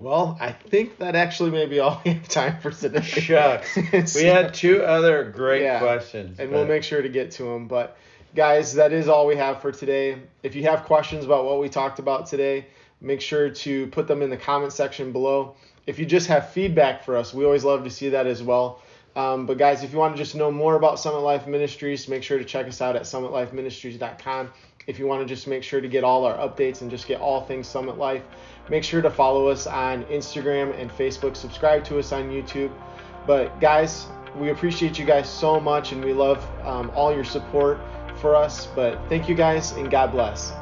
well, 0.00 0.36
I 0.40 0.52
think 0.52 0.98
that 0.98 1.14
actually 1.14 1.50
may 1.50 1.66
be 1.66 1.78
all 1.78 2.00
we 2.04 2.12
have 2.14 2.28
time 2.28 2.58
for 2.60 2.70
today. 2.70 3.00
Shucks. 3.02 3.76
It's- 3.76 4.14
We 4.20 4.24
had 4.24 4.54
two 4.54 4.82
other 4.82 5.24
great 5.24 5.62
Yeah. 5.62 5.78
questions. 5.78 6.40
and 6.40 6.50
we'll 6.50 6.66
make 6.66 6.82
sure 6.82 7.02
to 7.02 7.08
get 7.08 7.32
to 7.32 7.44
them. 7.44 7.68
But 7.68 7.96
guys, 8.34 8.74
that 8.74 8.92
is 8.92 9.08
all 9.08 9.26
we 9.26 9.36
have 9.36 9.60
for 9.60 9.70
today. 9.72 10.16
If 10.42 10.54
you 10.56 10.62
have 10.64 10.84
questions 10.84 11.24
about 11.24 11.44
what 11.44 11.60
we 11.60 11.68
talked 11.68 11.98
about 11.98 12.26
today, 12.26 12.66
make 13.00 13.20
sure 13.20 13.50
to 13.50 13.86
put 13.88 14.08
them 14.08 14.22
in 14.22 14.30
the 14.30 14.36
comment 14.36 14.72
section 14.72 15.12
below. 15.12 15.54
If 15.86 15.98
you 15.98 16.06
just 16.06 16.28
have 16.28 16.50
feedback 16.50 17.04
for 17.04 17.16
us, 17.16 17.32
we 17.34 17.44
always 17.44 17.64
love 17.64 17.84
to 17.84 17.90
see 17.90 18.10
that 18.10 18.26
as 18.26 18.42
well. 18.42 18.80
Um, 19.16 19.46
but 19.46 19.58
guys, 19.58 19.82
if 19.82 19.92
you 19.92 19.98
want 19.98 20.14
to 20.16 20.22
just 20.22 20.34
know 20.34 20.50
more 20.50 20.76
about 20.76 20.98
Summit 20.98 21.18
Life 21.18 21.46
Ministries, 21.46 22.08
make 22.08 22.22
sure 22.22 22.38
to 22.38 22.44
check 22.44 22.66
us 22.66 22.80
out 22.80 22.96
at 22.96 23.02
summitlifeministries.com. 23.02 24.50
If 24.86 24.98
you 24.98 25.06
want 25.06 25.26
to 25.26 25.34
just 25.34 25.46
make 25.46 25.62
sure 25.62 25.80
to 25.80 25.88
get 25.88 26.04
all 26.04 26.24
our 26.24 26.36
updates 26.36 26.80
and 26.80 26.90
just 26.90 27.06
get 27.06 27.20
all 27.20 27.42
things 27.42 27.66
Summit 27.66 27.98
Life, 27.98 28.22
make 28.68 28.84
sure 28.84 29.02
to 29.02 29.10
follow 29.10 29.48
us 29.48 29.66
on 29.66 30.04
Instagram 30.04 30.78
and 30.80 30.90
Facebook. 30.90 31.36
Subscribe 31.36 31.84
to 31.84 31.98
us 31.98 32.12
on 32.12 32.30
YouTube. 32.30 32.72
But 33.26 33.60
guys, 33.60 34.06
we 34.36 34.50
appreciate 34.50 34.98
you 34.98 35.04
guys 35.04 35.28
so 35.28 35.60
much 35.60 35.92
and 35.92 36.04
we 36.04 36.12
love 36.12 36.44
um, 36.64 36.90
all 36.94 37.14
your 37.14 37.24
support 37.24 37.80
for 38.20 38.34
us. 38.34 38.66
But 38.66 38.98
thank 39.08 39.28
you 39.28 39.34
guys 39.34 39.72
and 39.72 39.90
God 39.90 40.12
bless. 40.12 40.52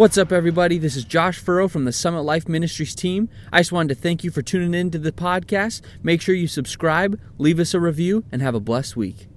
What's 0.00 0.16
up, 0.16 0.32
everybody? 0.32 0.78
This 0.78 0.96
is 0.96 1.04
Josh 1.04 1.38
Furrow 1.38 1.68
from 1.68 1.84
the 1.84 1.92
Summit 1.92 2.22
Life 2.22 2.48
Ministries 2.48 2.94
team. 2.94 3.28
I 3.52 3.60
just 3.60 3.70
wanted 3.70 3.94
to 3.94 4.00
thank 4.00 4.24
you 4.24 4.30
for 4.30 4.40
tuning 4.40 4.72
in 4.72 4.90
to 4.92 4.98
the 4.98 5.12
podcast. 5.12 5.82
Make 6.02 6.22
sure 6.22 6.34
you 6.34 6.46
subscribe, 6.46 7.20
leave 7.36 7.60
us 7.60 7.74
a 7.74 7.80
review, 7.80 8.24
and 8.32 8.40
have 8.40 8.54
a 8.54 8.60
blessed 8.60 8.96
week. 8.96 9.29